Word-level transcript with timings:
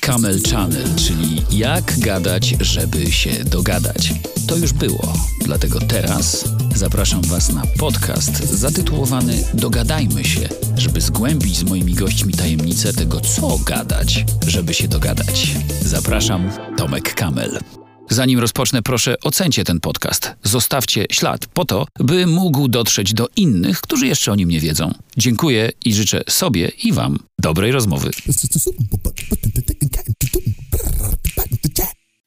Camel 0.00 0.42
Channel, 0.50 0.94
czyli 0.96 1.42
jak 1.50 1.98
gadać, 1.98 2.54
żeby 2.60 3.12
się 3.12 3.44
dogadać. 3.44 4.12
To 4.46 4.56
już 4.56 4.72
było, 4.72 5.12
dlatego 5.44 5.80
teraz 5.80 6.44
zapraszam 6.74 7.22
Was 7.22 7.52
na 7.52 7.62
podcast 7.78 8.44
zatytułowany 8.44 9.44
Dogadajmy 9.54 10.24
się, 10.24 10.48
żeby 10.76 11.00
zgłębić 11.00 11.56
z 11.56 11.62
moimi 11.62 11.94
gośćmi 11.94 12.32
tajemnicę 12.32 12.92
tego, 12.92 13.20
co 13.20 13.58
gadać, 13.58 14.24
żeby 14.46 14.74
się 14.74 14.88
dogadać. 14.88 15.56
Zapraszam, 15.82 16.50
Tomek 16.76 17.14
Kamel. 17.14 17.79
Zanim 18.12 18.38
rozpocznę, 18.38 18.82
proszę 18.82 19.14
ocencie 19.20 19.64
ten 19.64 19.80
podcast. 19.80 20.36
Zostawcie 20.42 21.06
ślad 21.12 21.46
po 21.46 21.64
to, 21.64 21.86
by 22.00 22.26
mógł 22.26 22.68
dotrzeć 22.68 23.14
do 23.14 23.28
innych, 23.36 23.80
którzy 23.80 24.06
jeszcze 24.06 24.32
o 24.32 24.34
nim 24.34 24.48
nie 24.48 24.60
wiedzą. 24.60 24.94
Dziękuję 25.16 25.70
i 25.84 25.94
życzę 25.94 26.22
sobie 26.28 26.68
i 26.84 26.92
Wam 26.92 27.18
dobrej 27.40 27.72
rozmowy. 27.72 28.10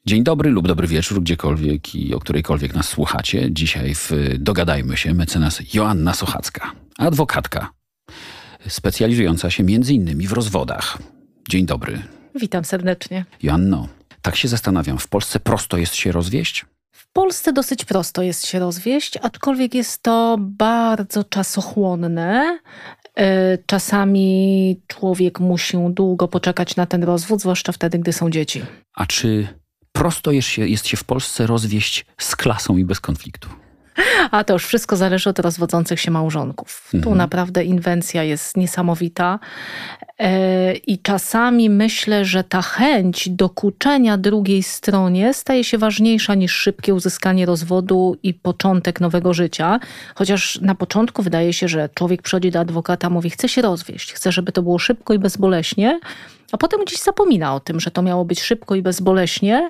Dzień 0.06 0.23
dobry 0.23 0.50
lub 0.50 0.68
dobry 0.68 0.88
wieczór, 0.88 1.22
gdziekolwiek 1.22 1.95
i 1.95 2.14
o 2.14 2.20
którejkolwiek 2.20 2.76
nas 2.76 2.88
słuchacie. 2.88 3.48
Dzisiaj 3.52 3.95
w 3.95 4.12
Dogadajmy 4.40 4.98
się 4.98 5.14
mecenas 5.14 5.62
Joanna 5.73 6.14
Sochacka, 6.14 6.72
adwokatka, 6.98 7.70
specjalizująca 8.68 9.52
się 9.52 9.64
między 9.64 9.94
innymi 9.94 10.28
w 10.28 10.31
rozwodach. 10.31 10.98
Dzień 11.50 11.66
dobry. 11.66 12.02
Witam 12.36 12.66
serdecznie. 12.66 13.26
Joanno, 13.44 13.88
tak 14.23 14.36
się 14.36 14.48
zastanawiam, 14.48 14.98
w 14.98 15.08
Polsce 15.08 15.40
prosto 15.40 15.77
jest 15.77 15.95
się 15.95 16.12
rozwieść? 16.12 16.66
W 16.91 17.12
Polsce 17.14 17.54
dosyć 17.54 17.86
prosto 17.86 18.22
jest 18.22 18.48
się 18.48 18.59
rozwieść, 18.59 19.18
aczkolwiek 19.22 19.76
jest 19.76 20.04
to 20.04 20.38
bardzo 20.40 21.23
czasochłonne. 21.23 22.59
E, 23.16 23.58
czasami 23.66 24.81
człowiek 24.88 25.40
musi 25.40 25.78
długo 25.90 26.28
poczekać 26.28 26.76
na 26.76 26.86
ten 26.86 27.04
rozwód, 27.04 27.42
zwłaszcza 27.42 27.72
wtedy, 27.72 28.00
gdy 28.00 28.14
są 28.14 28.30
dzieci. 28.30 28.61
A 28.95 29.06
czy 29.06 29.48
prosto 29.92 30.31
jest 30.31 30.48
się, 30.48 30.67
jest 30.67 30.88
się 30.88 30.98
w 30.98 31.03
Polsce 31.03 31.48
rozwieść 31.48 32.05
z 32.17 32.36
klasą 32.36 32.78
i 32.78 32.86
bez 32.86 33.00
konfliktu? 33.00 33.50
A 34.31 34.44
to 34.44 34.53
już 34.53 34.66
wszystko 34.66 34.95
zależy 34.95 35.30
od 35.30 35.39
rozwodzących 35.39 35.99
się 35.99 36.11
małżonków. 36.11 36.89
Mhm. 36.94 37.03
Tu 37.03 37.16
naprawdę 37.16 37.63
inwencja 37.63 38.23
jest 38.23 38.58
niesamowita. 38.58 39.39
E, 40.19 40.73
I 40.75 40.99
czasami 40.99 41.69
myślę, 41.69 42.25
że 42.25 42.44
ta 42.44 42.61
chęć 42.61 43.30
dokuczenia 43.30 44.17
drugiej 44.17 44.64
stronie 44.64 45.33
staje 45.33 45.64
się 45.64 45.77
ważniejsza 45.77 46.36
niż 46.36 46.53
szybkie 46.55 46.94
uzyskanie 46.94 47.45
rozwodu 47.45 48.16
i 48.23 48.33
początek 48.33 49.02
nowego 49.02 49.33
życia. 49.33 49.80
Chociaż 50.16 50.61
na 50.61 50.75
początku 50.75 51.23
wydaje 51.23 51.53
się, 51.53 51.67
że 51.67 51.89
człowiek 51.94 52.21
przychodzi 52.21 52.52
do 52.52 52.59
adwokata, 52.59 53.09
mówi: 53.09 53.30
Chce 53.30 53.49
się 53.49 53.61
rozwieść, 53.61 54.14
chce, 54.14 54.31
żeby 54.31 54.52
to 54.52 54.61
było 54.61 54.80
szybko 54.80 55.14
i 55.14 55.19
bezboleśnie, 55.19 55.99
a 56.52 56.58
potem 56.58 56.81
gdzieś 56.86 56.99
zapomina 56.99 57.55
o 57.55 57.59
tym, 57.59 57.80
że 57.80 57.91
to 57.91 58.02
miało 58.02 58.25
być 58.25 58.41
szybko 58.41 58.75
i 58.75 58.81
bezboleśnie 58.81 59.69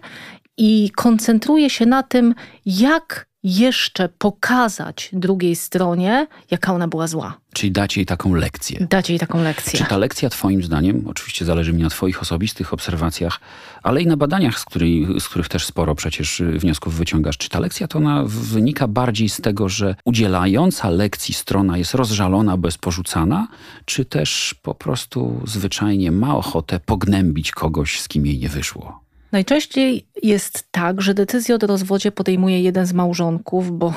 i 0.58 0.92
koncentruje 0.96 1.70
się 1.70 1.86
na 1.86 2.04
tym, 2.04 2.36
jak 2.66 3.33
jeszcze 3.44 4.10
pokazać 4.10 5.10
drugiej 5.14 5.56
stronie, 5.56 6.28
jaka 6.52 6.74
ona 6.74 6.88
była 6.88 7.08
zła. 7.08 7.38
Czyli 7.54 7.72
dać 7.72 7.98
jej 7.98 8.06
taką 8.06 8.34
lekcję. 8.34 8.88
Dać 8.90 9.10
jej 9.10 9.20
taką 9.20 9.44
lekcję. 9.44 9.80
Czy 9.80 9.86
ta 9.86 9.98
lekcja 9.98 10.30
twoim 10.30 10.64
zdaniem, 10.64 11.04
oczywiście 11.08 11.46
zależy 11.46 11.74
mi 11.74 11.84
na 11.84 11.90
twoich 11.90 12.22
osobistych 12.22 12.74
obserwacjach, 12.74 13.40
ale 13.84 14.02
i 14.02 14.08
na 14.08 14.18
badaniach, 14.18 14.60
z, 14.60 14.66
której, 14.66 15.08
z 15.20 15.30
których 15.30 15.50
też 15.50 15.66
sporo 15.66 15.96
przecież 15.96 16.42
wniosków 16.58 16.96
wyciągasz, 16.96 17.38
czy 17.38 17.50
ta 17.50 17.60
lekcja 17.60 17.88
to 17.88 17.98
ona 17.98 18.24
wynika 18.28 18.88
bardziej 18.88 19.30
z 19.30 19.42
tego, 19.42 19.70
że 19.70 19.96
udzielająca 20.06 20.90
lekcji 20.90 21.34
strona 21.34 21.78
jest 21.78 21.94
rozżalona, 21.94 22.58
bez 22.58 22.78
porzucana, 22.78 23.48
czy 23.86 24.06
też 24.06 24.56
po 24.62 24.76
prostu 24.76 25.42
zwyczajnie 25.46 26.12
ma 26.12 26.36
ochotę 26.36 26.80
pognębić 26.80 27.52
kogoś, 27.52 28.00
z 28.00 28.08
kim 28.08 28.26
jej 28.26 28.38
nie 28.38 28.50
wyszło? 28.50 29.03
Najczęściej 29.34 30.08
jest 30.24 30.72
tak, 30.72 31.02
że 31.02 31.14
decyzję 31.14 31.56
o 31.56 31.68
rozwodzie 31.68 32.12
podejmuje 32.12 32.62
jeden 32.62 32.86
z 32.86 32.94
małżonków, 32.94 33.78
bo 33.78 33.94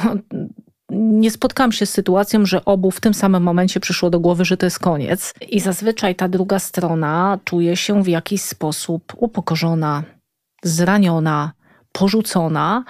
nie 0.90 1.30
spotkałam 1.30 1.72
się 1.72 1.86
z 1.86 1.90
sytuacją, 1.90 2.46
że 2.46 2.64
obu 2.64 2.90
w 2.90 3.00
tym 3.00 3.14
samym 3.14 3.42
momencie 3.42 3.80
przyszło 3.80 4.10
do 4.10 4.20
głowy, 4.20 4.44
że 4.44 4.56
to 4.56 4.66
jest 4.66 4.78
koniec. 4.78 5.34
I 5.48 5.60
zazwyczaj 5.60 6.14
ta 6.14 6.28
druga 6.28 6.58
strona 6.58 7.38
czuje 7.44 7.76
się 7.76 8.02
w 8.02 8.08
jakiś 8.08 8.42
sposób 8.42 9.12
upokorzona, 9.16 10.02
zraniona, 10.62 11.52
porzucona. 11.96 12.84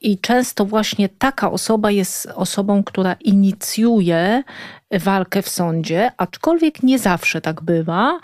I 0.00 0.18
często 0.18 0.64
właśnie 0.64 1.08
taka 1.08 1.50
osoba 1.50 1.90
jest 1.90 2.26
osobą, 2.34 2.84
która 2.84 3.12
inicjuje 3.12 4.42
walkę 4.90 5.42
w 5.42 5.48
sądzie, 5.48 6.10
aczkolwiek 6.16 6.82
nie 6.82 6.98
zawsze 6.98 7.40
tak 7.40 7.62
bywa, 7.62 8.20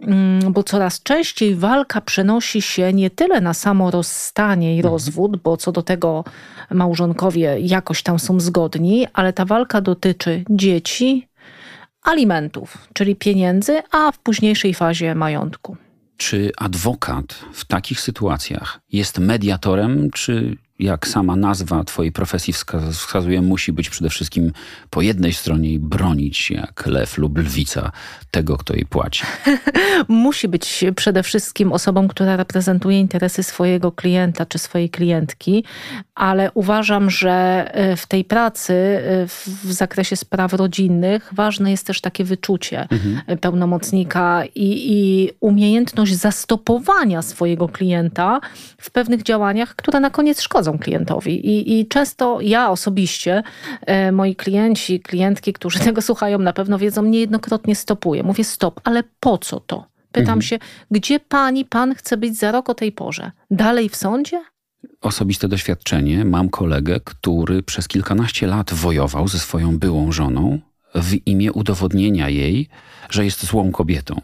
mm, 0.00 0.52
bo 0.52 0.62
coraz 0.62 1.02
częściej 1.02 1.54
walka 1.54 2.00
przenosi 2.00 2.62
się 2.62 2.92
nie 2.92 3.10
tyle 3.10 3.40
na 3.40 3.54
samo 3.54 3.90
rozstanie 3.90 4.74
i 4.74 4.76
mhm. 4.76 4.92
rozwód, 4.92 5.36
bo 5.36 5.56
co 5.56 5.72
do 5.72 5.82
tego 5.82 6.24
małżonkowie 6.70 7.56
jakoś 7.60 8.02
tam 8.02 8.18
są 8.18 8.40
zgodni, 8.40 9.06
ale 9.12 9.32
ta 9.32 9.44
walka 9.44 9.80
dotyczy 9.80 10.44
dzieci, 10.50 11.28
alimentów, 12.02 12.88
czyli 12.92 13.16
pieniędzy, 13.16 13.82
a 13.90 14.12
w 14.12 14.18
późniejszej 14.18 14.74
fazie 14.74 15.14
majątku. 15.14 15.76
Czy 16.16 16.52
adwokat 16.56 17.44
w 17.52 17.64
takich 17.64 18.00
sytuacjach 18.00 18.80
jest 18.92 19.18
mediatorem, 19.18 20.10
czy 20.10 20.56
jak 20.78 21.08
sama 21.08 21.36
nazwa 21.36 21.84
Twojej 21.84 22.12
profesji 22.12 22.52
wskazuje, 22.92 23.42
musi 23.42 23.72
być 23.72 23.90
przede 23.90 24.10
wszystkim 24.10 24.52
po 24.90 25.02
jednej 25.02 25.32
stronie 25.32 25.70
i 25.70 25.78
bronić 25.78 26.50
jak 26.50 26.86
lew 26.86 27.18
lub 27.18 27.38
lwica 27.38 27.92
tego, 28.30 28.56
kto 28.56 28.74
jej 28.74 28.86
płaci. 28.86 29.24
musi 30.08 30.48
być 30.48 30.84
przede 30.96 31.22
wszystkim 31.22 31.72
osobą, 31.72 32.08
która 32.08 32.36
reprezentuje 32.36 33.00
interesy 33.00 33.42
swojego 33.42 33.92
klienta 33.92 34.46
czy 34.46 34.58
swojej 34.58 34.90
klientki, 34.90 35.64
ale 36.14 36.50
uważam, 36.54 37.10
że 37.10 37.64
e, 37.74 37.96
w 37.96 38.06
tej 38.06 38.24
pracy 38.24 38.72
e, 38.72 39.26
w 39.64 39.72
zakresie 39.72 40.16
spraw 40.16 40.52
rodzinnych 40.52 41.30
ważne 41.32 41.70
jest 41.70 41.86
też 41.86 42.00
takie 42.00 42.24
wyczucie 42.24 42.88
mhm. 42.90 43.38
pełnomocnika 43.38 44.42
i, 44.54 44.92
i 44.92 45.30
umiejętność 45.40 46.14
zastopowania 46.14 47.22
swojego 47.22 47.68
klienta 47.68 48.40
w 48.78 48.90
pewnych 48.90 49.22
działaniach, 49.22 49.76
które 49.76 50.00
na 50.00 50.10
koniec 50.10 50.40
szkodzą 50.40 50.63
przeszkadzą 50.64 50.78
klientowi. 50.78 51.46
I, 51.46 51.80
I, 51.80 51.86
często 51.86 52.40
ja 52.40 52.70
osobiście, 52.70 53.42
e, 53.86 54.12
moi 54.12 54.34
klienci, 54.34 55.00
klientki, 55.00 55.52
którzy 55.52 55.78
tego 55.88 56.02
słuchają, 56.02 56.38
na 56.38 56.52
pewno 56.52 56.78
wiedzą, 56.78 57.02
niejednokrotnie 57.02 57.74
stopuję. 57.74 58.22
Mówię 58.22 58.44
stop, 58.44 58.80
ale 58.84 59.02
po 59.20 59.38
co 59.38 59.60
to? 59.60 59.86
Pytam 60.12 60.38
mhm. 60.38 60.42
się, 60.42 60.58
gdzie 60.90 61.20
pani, 61.20 61.64
pan 61.64 61.94
chce 61.94 62.16
być 62.16 62.38
za 62.38 62.52
rok 62.52 62.70
o 62.70 62.74
tej 62.74 62.92
porze? 62.92 63.30
Dalej 63.50 63.88
w 63.88 63.96
sądzie? 63.96 64.44
Osobiste 65.00 65.48
doświadczenie. 65.48 66.24
Mam 66.24 66.48
kolegę, 66.48 67.00
który 67.04 67.62
przez 67.62 67.88
kilkanaście 67.88 68.46
lat 68.46 68.72
wojował 68.74 69.28
ze 69.28 69.38
swoją 69.38 69.78
byłą 69.78 70.12
żoną 70.12 70.60
w 70.94 71.26
imię 71.26 71.52
udowodnienia 71.52 72.28
jej, 72.28 72.68
że 73.10 73.24
jest 73.24 73.46
złą 73.46 73.72
kobietą. 73.72 74.20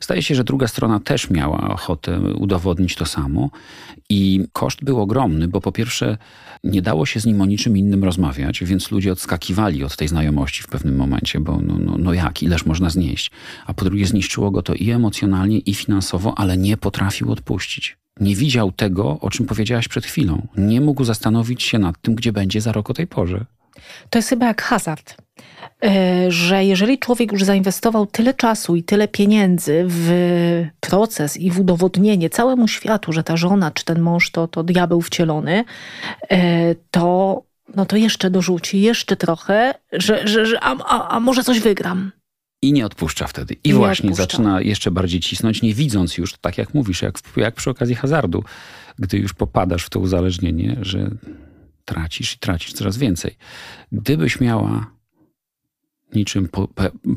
Zdaje 0.00 0.22
się, 0.22 0.34
że 0.34 0.44
druga 0.44 0.68
strona 0.68 1.00
też 1.00 1.30
miała 1.30 1.70
ochotę 1.70 2.20
udowodnić 2.20 2.94
to 2.94 3.06
samo 3.06 3.50
i 4.08 4.44
koszt 4.52 4.84
był 4.84 5.00
ogromny, 5.00 5.48
bo 5.48 5.60
po 5.60 5.72
pierwsze 5.72 6.18
nie 6.64 6.82
dało 6.82 7.06
się 7.06 7.20
z 7.20 7.26
nim 7.26 7.40
o 7.40 7.46
niczym 7.46 7.76
innym 7.76 8.04
rozmawiać, 8.04 8.64
więc 8.64 8.90
ludzie 8.90 9.12
odskakiwali 9.12 9.84
od 9.84 9.96
tej 9.96 10.08
znajomości 10.08 10.62
w 10.62 10.66
pewnym 10.66 10.96
momencie, 10.96 11.40
bo 11.40 11.60
no, 11.60 11.78
no, 11.78 11.96
no 11.98 12.12
jak, 12.12 12.42
ileż 12.42 12.66
można 12.66 12.90
znieść. 12.90 13.30
A 13.66 13.74
po 13.74 13.84
drugie 13.84 14.06
zniszczyło 14.06 14.50
go 14.50 14.62
to 14.62 14.74
i 14.74 14.90
emocjonalnie, 14.90 15.58
i 15.58 15.74
finansowo, 15.74 16.38
ale 16.38 16.56
nie 16.56 16.76
potrafił 16.76 17.32
odpuścić. 17.32 17.96
Nie 18.20 18.36
widział 18.36 18.72
tego, 18.72 19.20
o 19.20 19.30
czym 19.30 19.46
powiedziałaś 19.46 19.88
przed 19.88 20.06
chwilą. 20.06 20.48
Nie 20.56 20.80
mógł 20.80 21.04
zastanowić 21.04 21.62
się 21.62 21.78
nad 21.78 22.00
tym, 22.00 22.14
gdzie 22.14 22.32
będzie 22.32 22.60
za 22.60 22.72
rok 22.72 22.90
o 22.90 22.94
tej 22.94 23.06
porze. 23.06 23.44
To 24.10 24.18
jest 24.18 24.28
chyba 24.28 24.46
jak 24.46 24.62
hazard. 24.62 25.25
E, 25.84 26.30
że 26.30 26.64
jeżeli 26.64 26.98
człowiek 26.98 27.32
już 27.32 27.44
zainwestował 27.44 28.06
tyle 28.06 28.34
czasu 28.34 28.76
i 28.76 28.82
tyle 28.82 29.08
pieniędzy 29.08 29.84
w 29.88 30.10
proces 30.80 31.36
i 31.36 31.50
w 31.50 31.60
udowodnienie 31.60 32.30
całemu 32.30 32.68
światu, 32.68 33.12
że 33.12 33.22
ta 33.22 33.36
żona 33.36 33.70
czy 33.70 33.84
ten 33.84 34.00
mąż 34.00 34.30
to, 34.30 34.48
to 34.48 34.62
diabeł 34.62 35.00
wcielony, 35.00 35.64
e, 36.30 36.74
to, 36.90 37.42
no 37.74 37.86
to 37.86 37.96
jeszcze 37.96 38.30
dorzuci, 38.30 38.80
jeszcze 38.80 39.16
trochę, 39.16 39.74
że, 39.92 40.28
że, 40.28 40.46
że 40.46 40.60
a, 40.60 40.76
a, 40.78 41.08
a 41.08 41.20
może 41.20 41.44
coś 41.44 41.60
wygram. 41.60 42.12
I 42.62 42.72
nie 42.72 42.86
odpuszcza 42.86 43.26
wtedy. 43.26 43.54
I, 43.54 43.68
I 43.68 43.72
właśnie 43.72 44.14
zaczyna 44.14 44.60
jeszcze 44.60 44.90
bardziej 44.90 45.20
cisnąć, 45.20 45.62
nie 45.62 45.74
widząc 45.74 46.18
już, 46.18 46.38
tak 46.38 46.58
jak 46.58 46.74
mówisz, 46.74 47.02
jak, 47.02 47.18
jak 47.36 47.54
przy 47.54 47.70
okazji 47.70 47.94
hazardu, 47.94 48.44
gdy 48.98 49.18
już 49.18 49.32
popadasz 49.34 49.84
w 49.84 49.90
to 49.90 50.00
uzależnienie, 50.00 50.76
że 50.82 51.10
tracisz 51.84 52.34
i 52.34 52.38
tracisz 52.38 52.72
coraz 52.72 52.96
więcej. 52.96 53.36
Gdybyś 53.92 54.40
miała 54.40 54.95
niczym 56.14 56.48
po, 56.48 56.68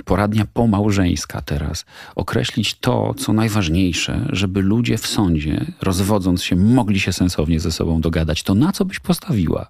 poradnia 0.05 0.45
pomałżeńska 0.53 1.41
teraz, 1.41 1.85
określić 2.15 2.75
to, 2.75 3.13
co 3.13 3.33
najważniejsze, 3.33 4.25
żeby 4.29 4.61
ludzie 4.61 4.97
w 4.97 5.07
sądzie, 5.07 5.65
rozwodząc 5.81 6.43
się, 6.43 6.55
mogli 6.55 6.99
się 6.99 7.13
sensownie 7.13 7.59
ze 7.59 7.71
sobą 7.71 8.01
dogadać, 8.01 8.43
to 8.43 8.55
na 8.55 8.71
co 8.71 8.85
byś 8.85 8.99
postawiła? 8.99 9.69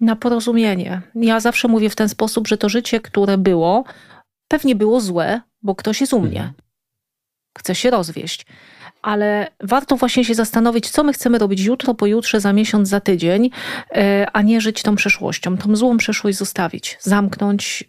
Na 0.00 0.16
porozumienie. 0.16 1.02
Ja 1.14 1.40
zawsze 1.40 1.68
mówię 1.68 1.90
w 1.90 1.96
ten 1.96 2.08
sposób, 2.08 2.48
że 2.48 2.58
to 2.58 2.68
życie, 2.68 3.00
które 3.00 3.38
było, 3.38 3.84
pewnie 4.48 4.74
było 4.74 5.00
złe, 5.00 5.40
bo 5.62 5.74
ktoś 5.74 6.00
jest 6.00 6.12
u 6.12 6.20
mnie. 6.20 6.40
Mhm. 6.40 6.52
Chce 7.58 7.74
się 7.74 7.90
rozwieść. 7.90 8.46
Ale 9.02 9.48
warto 9.60 9.96
właśnie 9.96 10.24
się 10.24 10.34
zastanowić, 10.34 10.90
co 10.90 11.04
my 11.04 11.12
chcemy 11.12 11.38
robić 11.38 11.60
jutro, 11.60 11.94
pojutrze, 11.94 12.40
za 12.40 12.52
miesiąc, 12.52 12.88
za 12.88 13.00
tydzień, 13.00 13.50
e, 13.90 14.26
a 14.32 14.42
nie 14.42 14.60
żyć 14.60 14.82
tą 14.82 14.96
przeszłością. 14.96 15.56
Tą 15.56 15.76
złą 15.76 15.96
przeszłość 15.96 16.38
zostawić, 16.38 16.98
zamknąć, 17.00 17.84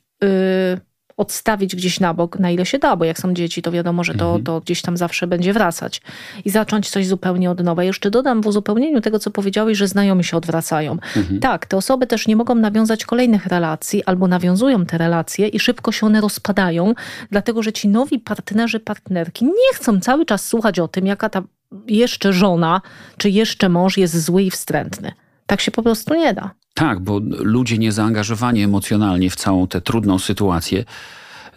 odstawić 1.19 1.75
gdzieś 1.75 1.99
na 1.99 2.13
bok, 2.13 2.39
na 2.39 2.51
ile 2.51 2.65
się 2.65 2.79
da, 2.79 2.95
bo 2.95 3.05
jak 3.05 3.19
są 3.19 3.33
dzieci, 3.33 3.61
to 3.61 3.71
wiadomo, 3.71 4.03
że 4.03 4.13
to, 4.15 4.25
mhm. 4.25 4.43
to 4.43 4.61
gdzieś 4.61 4.81
tam 4.81 4.97
zawsze 4.97 5.27
będzie 5.27 5.53
wracać 5.53 6.01
i 6.45 6.49
zacząć 6.49 6.89
coś 6.89 7.07
zupełnie 7.07 7.51
od 7.51 7.63
nowa. 7.63 7.83
Jeszcze 7.83 8.11
dodam 8.11 8.41
w 8.41 8.47
uzupełnieniu 8.47 9.01
tego, 9.01 9.19
co 9.19 9.31
powiedziałeś, 9.31 9.77
że 9.77 9.87
znajomi 9.87 10.23
się 10.23 10.37
odwracają. 10.37 10.91
Mhm. 10.91 11.39
Tak, 11.39 11.65
te 11.65 11.77
osoby 11.77 12.07
też 12.07 12.27
nie 12.27 12.35
mogą 12.35 12.55
nawiązać 12.55 13.05
kolejnych 13.05 13.45
relacji 13.45 14.03
albo 14.03 14.27
nawiązują 14.27 14.85
te 14.85 14.97
relacje 14.97 15.47
i 15.47 15.59
szybko 15.59 15.91
się 15.91 16.05
one 16.05 16.21
rozpadają, 16.21 16.93
dlatego 17.31 17.63
że 17.63 17.73
ci 17.73 17.87
nowi 17.87 18.19
partnerzy, 18.19 18.79
partnerki 18.79 19.45
nie 19.45 19.73
chcą 19.75 19.99
cały 19.99 20.25
czas 20.25 20.45
słuchać 20.45 20.79
o 20.79 20.87
tym, 20.87 21.05
jaka 21.05 21.29
ta 21.29 21.43
jeszcze 21.87 22.33
żona 22.33 22.81
czy 23.17 23.29
jeszcze 23.29 23.69
mąż 23.69 23.97
jest 23.97 24.23
zły 24.23 24.43
i 24.43 24.51
wstrętny. 24.51 25.11
Tak 25.45 25.61
się 25.61 25.71
po 25.71 25.83
prostu 25.83 26.13
nie 26.13 26.33
da. 26.33 26.51
Tak, 26.73 26.99
bo 26.99 27.19
ludzie 27.29 27.77
niezaangażowani 27.77 28.61
emocjonalnie 28.63 29.29
w 29.29 29.35
całą 29.35 29.67
tę 29.67 29.81
trudną 29.81 30.19
sytuację 30.19 30.85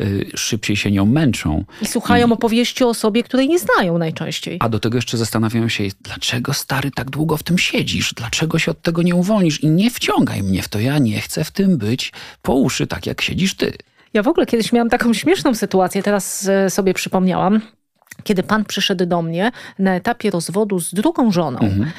y, 0.01 0.31
szybciej 0.35 0.77
się 0.77 0.91
nią 0.91 1.07
męczą. 1.07 1.65
I 1.83 1.87
słuchają 1.87 2.29
I... 2.29 2.33
opowieści 2.33 2.85
o 2.85 2.95
sobie, 2.95 3.23
której 3.23 3.49
nie 3.49 3.59
znają 3.59 3.99
najczęściej. 3.99 4.57
A 4.61 4.69
do 4.69 4.81
tego 4.81 4.99
jeszcze 4.99 5.17
zastanawiają 5.17 5.69
się, 5.69 5.85
dlaczego 6.01 6.53
stary 6.53 6.91
tak 6.91 7.11
długo 7.11 7.37
w 7.37 7.43
tym 7.43 7.59
siedzisz? 7.59 8.15
Dlaczego 8.15 8.59
się 8.59 8.71
od 8.71 8.83
tego 8.83 9.03
nie 9.03 9.15
uwolnisz? 9.15 9.63
I 9.63 9.67
nie 9.71 9.91
wciągaj 9.91 10.43
mnie 10.43 10.63
w 10.63 10.69
to, 10.69 10.81
ja 10.81 10.99
nie 10.99 11.21
chcę 11.21 11.45
w 11.45 11.51
tym 11.51 11.79
być 11.79 12.13
po 12.43 12.55
uszy, 12.55 12.87
tak 12.87 13.07
jak 13.07 13.23
siedzisz 13.23 13.55
ty. 13.55 13.73
Ja 14.15 14.23
w 14.23 14.29
ogóle 14.29 14.47
kiedyś 14.47 14.73
miałam 14.73 14.89
taką 14.91 15.15
śmieszną 15.15 15.55
sytuację, 15.55 16.03
teraz 16.03 16.49
e, 16.49 16.71
sobie 16.71 16.95
przypomniałam 16.95 17.61
kiedy 18.25 18.43
pan 18.43 18.65
przyszedł 18.65 19.07
do 19.07 19.23
mnie 19.23 19.51
na 19.79 19.95
etapie 19.95 20.31
rozwodu 20.31 20.81
z 20.81 20.95
drugą 20.95 21.33
żoną 21.33 21.59
mhm. 21.59 21.91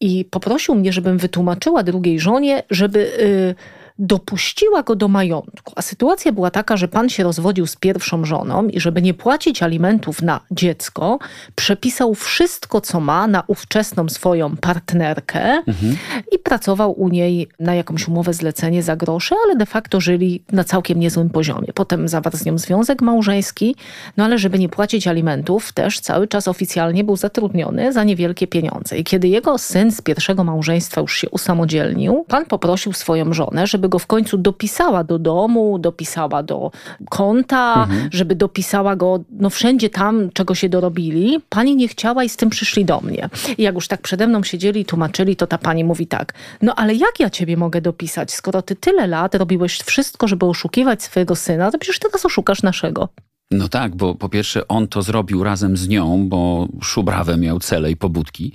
i 0.00 0.24
poprosił 0.24 0.74
mnie, 0.74 0.92
żebym 0.92 1.18
wytłumaczyła 1.18 1.82
drugiej 1.82 2.20
żonie, 2.20 2.62
żeby. 2.70 2.98
Y, 2.98 3.87
dopuściła 3.98 4.82
go 4.82 4.96
do 4.96 5.08
majątku. 5.08 5.72
A 5.76 5.82
sytuacja 5.82 6.32
była 6.32 6.50
taka, 6.50 6.76
że 6.76 6.88
pan 6.88 7.08
się 7.08 7.22
rozwodził 7.22 7.66
z 7.66 7.76
pierwszą 7.76 8.24
żoną 8.24 8.68
i 8.68 8.80
żeby 8.80 9.02
nie 9.02 9.14
płacić 9.14 9.62
alimentów 9.62 10.22
na 10.22 10.40
dziecko, 10.50 11.18
przepisał 11.54 12.14
wszystko, 12.14 12.80
co 12.80 13.00
ma 13.00 13.26
na 13.26 13.42
ówczesną 13.46 14.08
swoją 14.08 14.56
partnerkę 14.56 15.40
mhm. 15.40 15.96
i 16.32 16.38
pracował 16.38 17.00
u 17.00 17.08
niej 17.08 17.48
na 17.60 17.74
jakąś 17.74 18.08
umowę 18.08 18.32
zlecenie 18.32 18.82
za 18.82 18.96
grosze, 18.96 19.34
ale 19.44 19.56
de 19.56 19.66
facto 19.66 20.00
żyli 20.00 20.42
na 20.52 20.64
całkiem 20.64 21.00
niezłym 21.00 21.30
poziomie. 21.30 21.68
Potem 21.74 22.08
zawarł 22.08 22.36
z 22.36 22.44
nią 22.44 22.58
związek 22.58 23.02
małżeński, 23.02 23.76
no 24.16 24.24
ale 24.24 24.38
żeby 24.38 24.58
nie 24.58 24.68
płacić 24.68 25.06
alimentów, 25.06 25.72
też 25.72 26.00
cały 26.00 26.28
czas 26.28 26.48
oficjalnie 26.48 27.04
był 27.04 27.16
zatrudniony 27.16 27.92
za 27.92 28.04
niewielkie 28.04 28.46
pieniądze. 28.46 28.98
I 28.98 29.04
kiedy 29.04 29.28
jego 29.28 29.58
syn 29.58 29.92
z 29.92 30.02
pierwszego 30.02 30.44
małżeństwa 30.44 31.00
już 31.00 31.16
się 31.16 31.30
usamodzielnił, 31.30 32.24
pan 32.28 32.46
poprosił 32.46 32.92
swoją 32.92 33.32
żonę, 33.32 33.66
żeby 33.66 33.87
go 33.88 33.98
w 33.98 34.06
końcu 34.06 34.38
dopisała 34.38 35.04
do 35.04 35.18
domu, 35.18 35.78
dopisała 35.78 36.42
do 36.42 36.70
konta, 37.10 37.74
mhm. 37.74 38.08
żeby 38.12 38.34
dopisała 38.34 38.96
go 38.96 39.20
no 39.30 39.50
wszędzie 39.50 39.90
tam, 39.90 40.30
czego 40.32 40.54
się 40.54 40.68
dorobili. 40.68 41.40
Pani 41.48 41.76
nie 41.76 41.88
chciała 41.88 42.24
i 42.24 42.28
z 42.28 42.36
tym 42.36 42.50
przyszli 42.50 42.84
do 42.84 43.00
mnie. 43.00 43.28
I 43.58 43.62
jak 43.62 43.74
już 43.74 43.88
tak 43.88 44.02
przede 44.02 44.26
mną 44.26 44.42
siedzieli 44.42 44.80
i 44.80 44.84
tłumaczyli, 44.84 45.36
to 45.36 45.46
ta 45.46 45.58
pani 45.58 45.84
mówi 45.84 46.06
tak, 46.06 46.34
no 46.62 46.74
ale 46.74 46.94
jak 46.94 47.20
ja 47.20 47.30
ciebie 47.30 47.56
mogę 47.56 47.80
dopisać, 47.80 48.32
skoro 48.32 48.62
ty 48.62 48.76
tyle 48.76 49.06
lat 49.06 49.34
robiłeś 49.34 49.78
wszystko, 49.82 50.28
żeby 50.28 50.46
oszukiwać 50.46 51.02
swojego 51.02 51.36
syna, 51.36 51.70
to 51.70 51.78
przecież 51.78 51.98
teraz 51.98 52.26
oszukasz 52.26 52.62
naszego. 52.62 53.08
No 53.50 53.68
tak, 53.68 53.96
bo 53.96 54.14
po 54.14 54.28
pierwsze 54.28 54.68
on 54.68 54.88
to 54.88 55.02
zrobił 55.02 55.44
razem 55.44 55.76
z 55.76 55.88
nią, 55.88 56.28
bo 56.28 56.68
szubrawę 56.82 57.36
miał 57.36 57.60
cele 57.60 57.90
i 57.90 57.96
pobudki. 57.96 58.52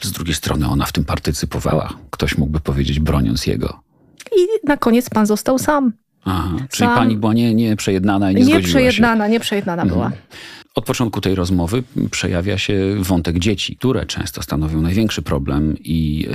Z 0.00 0.12
drugiej 0.12 0.34
strony 0.34 0.68
ona 0.68 0.84
w 0.84 0.92
tym 0.92 1.04
partycypowała. 1.04 1.92
Ktoś 2.10 2.38
mógłby 2.38 2.60
powiedzieć, 2.60 3.00
broniąc 3.00 3.46
jego 3.46 3.87
i 4.36 4.66
na 4.66 4.76
koniec 4.76 5.10
pan 5.10 5.26
został 5.26 5.58
sam. 5.58 5.92
Aha, 6.24 6.56
czyli 6.70 6.88
pani 6.88 7.16
była 7.16 7.34
nie, 7.34 7.54
nie 7.54 7.76
przejednana 7.76 8.30
i 8.30 8.34
nie, 8.34 8.40
nie 8.40 8.46
zgodziła 8.46 8.68
przejednana, 8.68 9.24
się. 9.24 9.30
Nie 9.30 9.40
przejednana 9.40 9.82
mhm. 9.82 10.00
była. 10.00 10.12
Od 10.74 10.84
początku 10.84 11.20
tej 11.20 11.34
rozmowy 11.34 11.82
przejawia 12.10 12.58
się 12.58 12.96
wątek 12.98 13.38
dzieci, 13.38 13.76
które 13.76 14.06
często 14.06 14.42
stanowią 14.42 14.80
największy 14.80 15.22
problem 15.22 15.76
i 15.80 16.28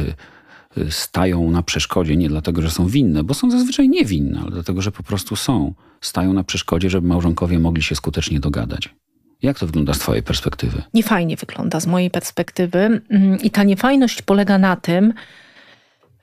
y, 0.78 0.82
y, 0.82 0.92
stają 0.92 1.52
na 1.52 1.64
przeszkodzie 1.64 2.18
nie 2.18 2.30
dlatego, 2.30 2.62
że 2.62 2.72
są 2.72 2.88
winne, 2.88 3.24
bo 3.24 3.34
są 3.34 3.52
zazwyczaj 3.52 3.90
niewinne, 3.90 4.40
ale 4.42 4.52
dlatego, 4.52 4.82
że 4.82 4.92
po 4.92 5.04
prostu 5.04 5.36
są. 5.36 5.74
Stają 6.02 6.34
na 6.34 6.44
przeszkodzie, 6.44 6.90
żeby 6.90 7.08
małżonkowie 7.08 7.60
mogli 7.60 7.84
się 7.84 7.96
skutecznie 7.96 8.40
dogadać. 8.40 8.90
Jak 9.42 9.60
to 9.60 9.66
wygląda 9.66 9.94
z 9.94 10.00
Twojej 10.00 10.24
perspektywy? 10.24 10.82
Niefajnie 10.94 11.36
wygląda 11.36 11.80
z 11.80 11.88
mojej 11.88 12.10
perspektywy. 12.10 13.02
Mm, 13.10 13.40
I 13.42 13.50
ta 13.50 13.64
niefajność 13.64 14.22
polega 14.22 14.58
na 14.58 14.76
tym, 14.76 15.14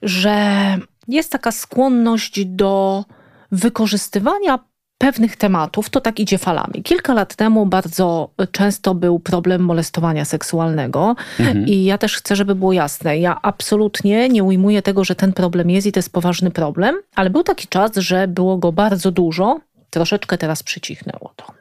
że 0.02 0.76
jest 1.08 1.32
taka 1.32 1.52
skłonność 1.52 2.44
do 2.44 3.04
wykorzystywania 3.52 4.58
pewnych 4.98 5.36
tematów, 5.36 5.90
to 5.90 6.00
tak 6.00 6.20
idzie 6.20 6.38
falami. 6.38 6.82
Kilka 6.82 7.14
lat 7.14 7.34
temu 7.34 7.66
bardzo 7.66 8.30
często 8.52 8.94
był 8.94 9.20
problem 9.20 9.62
molestowania 9.62 10.24
seksualnego 10.24 11.16
mhm. 11.38 11.66
i 11.66 11.84
ja 11.84 11.98
też 11.98 12.16
chcę, 12.16 12.36
żeby 12.36 12.54
było 12.54 12.72
jasne, 12.72 13.18
ja 13.18 13.38
absolutnie 13.42 14.28
nie 14.28 14.44
ujmuję 14.44 14.82
tego, 14.82 15.04
że 15.04 15.14
ten 15.14 15.32
problem 15.32 15.70
jest 15.70 15.86
i 15.86 15.92
to 15.92 15.98
jest 15.98 16.12
poważny 16.12 16.50
problem, 16.50 16.96
ale 17.14 17.30
był 17.30 17.42
taki 17.42 17.68
czas, 17.68 17.96
że 17.96 18.28
było 18.28 18.56
go 18.56 18.72
bardzo 18.72 19.10
dużo, 19.10 19.60
troszeczkę 19.90 20.38
teraz 20.38 20.62
przycichnęło 20.62 21.32
to. 21.36 21.59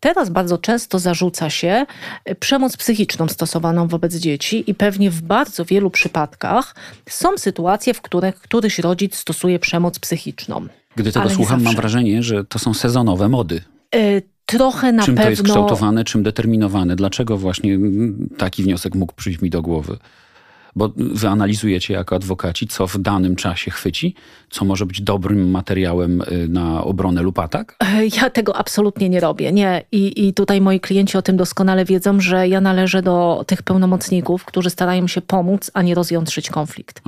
Teraz 0.00 0.30
bardzo 0.30 0.58
często 0.58 0.98
zarzuca 0.98 1.50
się 1.50 1.86
e, 2.24 2.34
przemoc 2.34 2.76
psychiczną 2.76 3.28
stosowaną 3.28 3.88
wobec 3.88 4.14
dzieci 4.14 4.70
i 4.70 4.74
pewnie 4.74 5.10
w 5.10 5.22
bardzo 5.22 5.64
wielu 5.64 5.90
przypadkach 5.90 6.74
są 7.08 7.38
sytuacje, 7.38 7.94
w 7.94 8.02
których 8.02 8.34
któryś 8.34 8.78
rodzic 8.78 9.16
stosuje 9.16 9.58
przemoc 9.58 9.98
psychiczną. 9.98 10.66
Gdy 10.96 11.12
tego 11.12 11.30
słucham, 11.30 11.62
mam 11.62 11.76
wrażenie, 11.76 12.22
że 12.22 12.44
to 12.44 12.58
są 12.58 12.74
sezonowe 12.74 13.28
mody. 13.28 13.60
Yy, 13.94 14.22
trochę 14.46 14.92
na 14.92 15.04
czym 15.04 15.14
pewno. 15.14 15.22
Czym 15.22 15.24
to 15.24 15.30
jest 15.30 15.42
kształtowane, 15.42 16.04
czym 16.04 16.22
determinowane? 16.22 16.96
Dlaczego 16.96 17.38
właśnie 17.38 17.78
taki 18.38 18.62
wniosek 18.62 18.94
mógł 18.94 19.12
przyjść 19.14 19.40
mi 19.40 19.50
do 19.50 19.62
głowy? 19.62 19.98
Bo 20.76 20.92
wy 20.96 21.28
analizujecie 21.28 21.94
jako 21.94 22.16
adwokaci, 22.16 22.66
co 22.66 22.86
w 22.86 22.98
danym 22.98 23.36
czasie 23.36 23.70
chwyci, 23.70 24.14
co 24.50 24.64
może 24.64 24.86
być 24.86 25.00
dobrym 25.00 25.50
materiałem 25.50 26.20
y, 26.20 26.48
na 26.48 26.84
obronę 26.84 27.22
lub 27.22 27.38
atak? 27.38 27.76
Ja 28.22 28.30
tego 28.30 28.56
absolutnie 28.56 29.08
nie 29.08 29.20
robię. 29.20 29.52
Nie. 29.52 29.82
I, 29.92 30.28
I 30.28 30.34
tutaj 30.34 30.60
moi 30.60 30.80
klienci 30.80 31.18
o 31.18 31.22
tym 31.22 31.36
doskonale 31.36 31.84
wiedzą, 31.84 32.20
że 32.20 32.48
ja 32.48 32.60
należę 32.60 33.02
do 33.02 33.44
tych 33.46 33.62
pełnomocników, 33.62 34.44
którzy 34.44 34.70
starają 34.70 35.06
się 35.06 35.20
pomóc, 35.20 35.70
a 35.74 35.82
nie 35.82 35.94
rozjątrzyć 35.94 36.50
konflikt. 36.50 37.02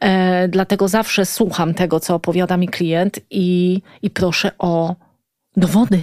E, 0.00 0.48
dlatego 0.48 0.88
zawsze 0.88 1.26
słucham 1.26 1.74
tego, 1.74 2.00
co 2.00 2.14
opowiada 2.14 2.56
mi 2.56 2.68
klient 2.68 3.20
i, 3.30 3.82
i 4.02 4.10
proszę 4.10 4.50
o 4.58 4.96
dowody. 5.56 6.02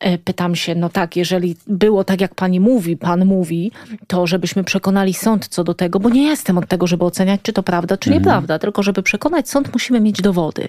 E, 0.00 0.18
pytam 0.18 0.54
się, 0.54 0.74
no 0.74 0.88
tak, 0.88 1.16
jeżeli 1.16 1.56
było 1.66 2.04
tak, 2.04 2.20
jak 2.20 2.34
pani 2.34 2.60
mówi, 2.60 2.96
pan 2.96 3.24
mówi, 3.24 3.72
to 4.06 4.26
żebyśmy 4.26 4.64
przekonali 4.64 5.14
sąd 5.14 5.48
co 5.48 5.64
do 5.64 5.74
tego, 5.74 6.00
bo 6.00 6.10
nie 6.10 6.22
jestem 6.22 6.58
od 6.58 6.68
tego, 6.68 6.86
żeby 6.86 7.04
oceniać, 7.04 7.40
czy 7.42 7.52
to 7.52 7.62
prawda, 7.62 7.96
czy 7.96 8.10
mhm. 8.10 8.22
nieprawda, 8.22 8.58
tylko 8.58 8.82
żeby 8.82 9.02
przekonać 9.02 9.50
sąd, 9.50 9.72
musimy 9.72 10.00
mieć 10.00 10.22
dowody. 10.22 10.68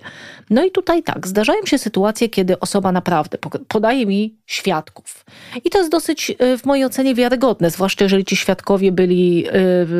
No 0.50 0.66
i 0.66 0.72
tutaj 0.72 1.04
tak, 1.04 1.28
zdarzają 1.28 1.66
się 1.66 1.78
sytuacje, 1.78 2.30
kiedy 2.30 2.60
osoba 2.60 2.92
naprawdę 2.92 3.38
podaje 3.68 4.06
mi 4.06 4.36
świadków. 4.46 5.26
I 5.64 5.70
to 5.70 5.78
jest 5.78 5.92
dosyć 5.92 6.32
e, 6.40 6.58
w 6.58 6.66
mojej 6.66 6.86
ocenie 6.86 7.16
wiarygodne, 7.16 7.70
zwłaszcza 7.70 8.06
jeżeli 8.06 8.26
ci 8.26 8.36
świadkowie 8.36 8.92
byli 8.92 9.48
e, 9.48 9.52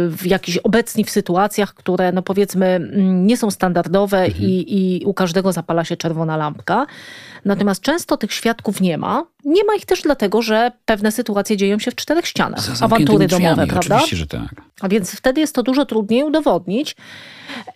w 0.08 0.26
jakichś 0.26 0.58
obecni 0.58 1.04
w 1.04 1.10
sytuacjach, 1.10 1.74
które 1.74 2.12
no 2.12 2.22
powiedzmy 2.22 2.66
mm, 2.66 3.28
nie 3.28 3.38
są 3.38 3.52
standardowe 3.52 4.18
mhm. 4.18 4.44
i, 4.44 4.66
i 4.78 5.06
u 5.06 5.14
każdego 5.14 5.54
zapala 5.54 5.84
się 5.84 5.98
czerwona 5.98 6.38
lampka. 6.38 6.86
Natomiast 7.46 7.82
często 7.82 8.18
tych 8.18 8.34
świadków 8.34 8.82
nie 8.82 8.98
ma. 8.98 9.17
Nie 9.46 9.64
ma 9.64 9.76
ich 9.76 9.86
też 9.86 10.02
dlatego, 10.02 10.42
że 10.42 10.72
pewne 10.86 11.12
sytuacje 11.12 11.58
dzieją 11.58 11.80
się 11.80 11.92
w 11.92 11.96
czterech 11.96 12.28
ścianach. 12.28 12.60
Awantury 12.82 13.28
drzwiami, 13.28 13.44
domowe, 13.56 13.68
prawda? 13.68 13.96
Oczywiście, 13.96 14.18
że 14.18 14.28
tak. 14.28 14.62
A 14.82 14.90
więc 14.90 15.12
wtedy 15.12 15.42
jest 15.42 15.56
to 15.56 15.64
dużo 15.64 15.86
trudniej 15.86 16.24
udowodnić. 16.24 16.96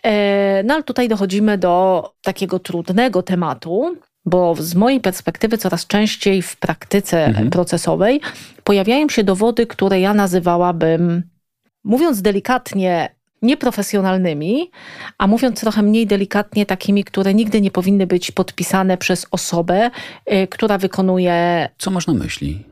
E, 0.02 0.62
no 0.62 0.74
ale 0.74 0.82
tutaj 0.82 1.08
dochodzimy 1.08 1.58
do 1.58 2.04
takiego 2.22 2.58
trudnego 2.58 3.22
tematu, 3.22 3.96
bo 4.24 4.54
z 4.58 4.74
mojej 4.74 5.00
perspektywy 5.00 5.58
coraz 5.58 5.86
częściej 5.86 6.42
w 6.42 6.56
praktyce 6.56 7.24
mhm. 7.24 7.50
procesowej 7.50 8.20
pojawiają 8.64 9.08
się 9.08 9.24
dowody, 9.24 9.66
które 9.66 10.00
ja 10.00 10.14
nazywałabym, 10.14 11.22
mówiąc 11.84 12.22
delikatnie, 12.22 13.14
nieprofesjonalnymi, 13.42 14.70
a 15.18 15.26
mówiąc 15.26 15.60
trochę 15.60 15.82
mniej 15.82 16.06
delikatnie, 16.06 16.66
takimi, 16.66 17.04
które 17.04 17.34
nigdy 17.34 17.60
nie 17.60 17.70
powinny 17.70 18.06
być 18.06 18.30
podpisane 18.30 18.98
przez 18.98 19.26
osobę, 19.30 19.90
y, 20.32 20.46
która 20.46 20.78
wykonuje. 20.78 21.68
Co 21.78 21.90
masz 21.90 22.06
na 22.06 22.14
myśli? 22.14 22.64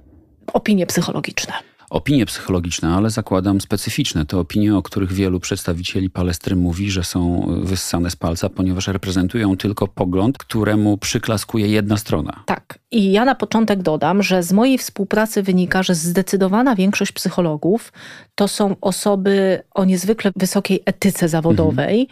Opinie 0.52 0.86
psychologiczne. 0.86 1.52
opinie 1.90 2.26
psychologiczne, 2.26 2.88
ale 2.88 3.10
zakładam 3.10 3.60
specyficzne. 3.60 4.26
To 4.26 4.40
opinie, 4.40 4.76
o 4.76 4.82
których 4.82 5.12
wielu 5.12 5.40
przedstawicieli 5.40 6.10
palestry 6.10 6.56
mówi, 6.56 6.90
że 6.90 7.04
są 7.04 7.46
wyssane 7.62 8.10
z 8.10 8.16
palca, 8.16 8.48
ponieważ 8.48 8.88
reprezentują 8.88 9.56
tylko 9.56 9.88
pogląd, 9.88 10.38
któremu 10.38 10.98
przyklaskuje 10.98 11.66
jedna 11.68 11.96
strona. 11.96 12.42
Tak. 12.46 12.78
I 12.92 13.12
ja 13.12 13.24
na 13.24 13.34
początek 13.34 13.82
dodam, 13.82 14.22
że 14.22 14.42
z 14.42 14.52
mojej 14.52 14.78
współpracy 14.78 15.42
wynika, 15.42 15.82
że 15.82 15.94
zdecydowana 15.94 16.74
większość 16.74 17.12
psychologów 17.12 17.92
to 18.34 18.48
są 18.48 18.76
osoby 18.80 19.62
o 19.74 19.84
niezwykle 19.84 20.30
wysokiej 20.36 20.82
etyce 20.86 21.28
zawodowej 21.28 22.08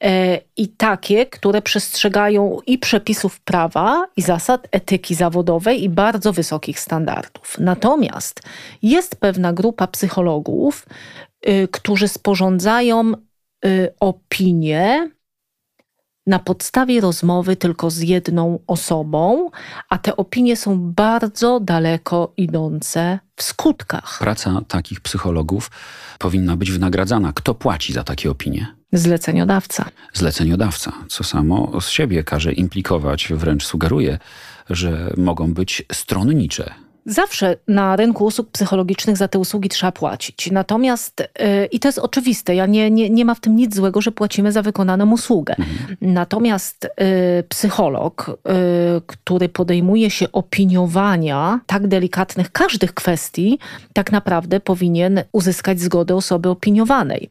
mhm. 0.00 0.40
i 0.56 0.68
takie, 0.68 1.26
które 1.26 1.62
przestrzegają 1.62 2.58
i 2.66 2.78
przepisów 2.78 3.40
prawa, 3.40 4.06
i 4.16 4.22
zasad 4.22 4.68
etyki 4.70 5.14
zawodowej, 5.14 5.84
i 5.84 5.88
bardzo 5.88 6.32
wysokich 6.32 6.80
standardów. 6.80 7.56
Natomiast 7.58 8.42
jest 8.82 9.16
pewna 9.16 9.52
grupa 9.52 9.86
psychologów, 9.86 10.86
y, 11.48 11.68
którzy 11.72 12.08
sporządzają 12.08 13.12
y, 13.66 13.94
opinie 14.00 15.10
na 16.26 16.38
podstawie 16.38 17.00
rozmowy 17.00 17.56
tylko 17.56 17.90
z 17.90 17.98
jedną 17.98 18.58
osobą, 18.66 19.50
a 19.88 19.98
te 19.98 20.16
opinie 20.16 20.56
są 20.56 20.78
bardzo 20.92 21.60
daleko 21.60 22.32
idące 22.36 23.18
w 23.36 23.42
skutkach. 23.42 24.18
Praca 24.18 24.60
takich 24.68 25.00
psychologów 25.00 25.70
powinna 26.18 26.56
być 26.56 26.70
wynagradzana. 26.70 27.32
Kto 27.32 27.54
płaci 27.54 27.92
za 27.92 28.04
takie 28.04 28.30
opinie? 28.30 28.66
Zleceniodawca. 28.92 29.88
Zleceniodawca, 30.14 30.92
co 31.08 31.24
samo 31.24 31.80
z 31.80 31.88
siebie 31.88 32.24
każe 32.24 32.52
implikować, 32.52 33.32
wręcz 33.36 33.66
sugeruje, 33.66 34.18
że 34.70 35.12
mogą 35.16 35.54
być 35.54 35.82
stronnicze 35.92 36.74
Zawsze 37.06 37.56
na 37.68 37.96
rynku 37.96 38.24
usług 38.24 38.50
psychologicznych 38.50 39.16
za 39.16 39.28
te 39.28 39.38
usługi 39.38 39.68
trzeba 39.68 39.92
płacić. 39.92 40.50
Natomiast, 40.50 41.20
yy, 41.20 41.66
i 41.66 41.80
to 41.80 41.88
jest 41.88 41.98
oczywiste, 41.98 42.54
ja 42.54 42.66
nie, 42.66 42.90
nie, 42.90 43.10
nie 43.10 43.24
ma 43.24 43.34
w 43.34 43.40
tym 43.40 43.56
nic 43.56 43.74
złego, 43.74 44.00
że 44.00 44.12
płacimy 44.12 44.52
za 44.52 44.62
wykonaną 44.62 45.12
usługę. 45.12 45.54
Mhm. 45.58 45.96
Natomiast 46.00 46.88
yy, 46.98 47.42
psycholog, 47.48 48.26
yy, 48.28 49.02
który 49.06 49.48
podejmuje 49.48 50.10
się 50.10 50.32
opiniowania 50.32 51.60
tak 51.66 51.86
delikatnych 51.86 52.52
każdych 52.52 52.94
kwestii, 52.94 53.58
tak 53.92 54.12
naprawdę 54.12 54.60
powinien 54.60 55.22
uzyskać 55.32 55.80
zgodę 55.80 56.14
osoby 56.14 56.48
opiniowanej. 56.48 57.30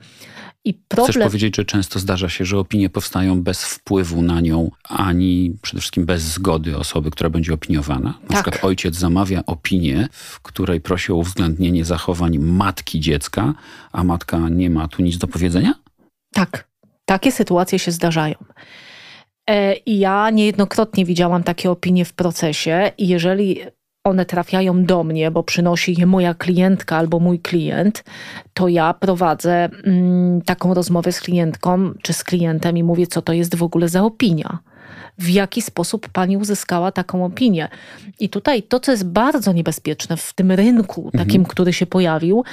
I 0.66 0.74
problem... 0.74 1.12
Chcesz 1.12 1.24
powiedzieć, 1.24 1.56
że 1.56 1.66
często 1.66 2.00
zdarza 2.00 2.30
się, 2.30 2.46
że 2.46 2.60
opinie 2.60 2.90
powstają 2.90 3.44
bez 3.44 3.66
wpływu 3.66 4.22
na 4.22 4.42
nią, 4.42 4.72
ani 4.84 5.58
przede 5.62 5.82
wszystkim 5.82 6.06
bez 6.06 6.22
zgody 6.22 6.78
osoby, 6.78 7.12
która 7.12 7.30
będzie 7.30 7.54
opiniowana? 7.54 8.10
Na 8.22 8.28
tak. 8.28 8.44
przykład 8.44 8.66
ojciec 8.66 8.96
zamawia 8.96 9.44
opinię, 9.46 10.08
w 10.12 10.42
której 10.42 10.82
prosi 10.82 11.12
o 11.12 11.16
uwzględnienie 11.16 11.86
zachowań 11.86 12.38
matki 12.38 13.00
dziecka, 13.00 13.54
a 13.92 14.04
matka 14.04 14.50
nie 14.50 14.70
ma 14.70 14.88
tu 14.88 15.02
nic 15.02 15.18
do 15.18 15.28
powiedzenia? 15.28 15.74
Tak, 16.34 16.68
takie 17.06 17.32
sytuacje 17.32 17.80
się 17.80 17.92
zdarzają. 17.92 18.36
E, 19.50 19.76
I 19.76 20.00
ja 20.00 20.30
niejednokrotnie 20.30 21.06
widziałam 21.06 21.44
takie 21.44 21.72
opinie 21.72 22.06
w 22.06 22.14
procesie, 22.14 22.92
i 22.98 23.08
jeżeli 23.08 23.60
one 24.04 24.26
trafiają 24.26 24.86
do 24.86 25.04
mnie, 25.04 25.32
bo 25.32 25.44
przynosi 25.44 26.00
je 26.00 26.06
moja 26.06 26.34
klientka 26.34 26.98
albo 26.98 27.20
mój 27.20 27.40
klient, 27.40 28.04
to 28.54 28.68
ja 28.68 28.94
prowadzę 28.94 29.70
mm, 29.84 30.42
taką 30.42 30.74
rozmowę 30.74 31.12
z 31.12 31.22
klientką 31.22 31.94
czy 32.02 32.14
z 32.14 32.24
klientem 32.24 32.78
i 32.78 32.84
mówię, 32.84 33.08
co 33.08 33.22
to 33.22 33.34
jest 33.34 33.56
w 33.56 33.64
ogóle 33.64 33.90
za 33.90 34.04
opinia 34.04 34.60
w 35.18 35.30
jaki 35.30 35.62
sposób 35.62 36.10
pani 36.10 36.38
uzyskała 36.38 36.92
taką 36.92 37.26
opinię. 37.26 37.70
I 38.20 38.30
tutaj 38.30 38.64
to, 38.64 38.80
co 38.80 38.92
jest 38.92 39.06
bardzo 39.06 39.54
niebezpieczne 39.54 40.18
w 40.18 40.34
tym 40.34 40.52
rynku, 40.52 41.06
mhm. 41.06 41.26
takim, 41.26 41.46
który 41.46 41.74
się 41.74 41.86
pojawił, 41.86 42.44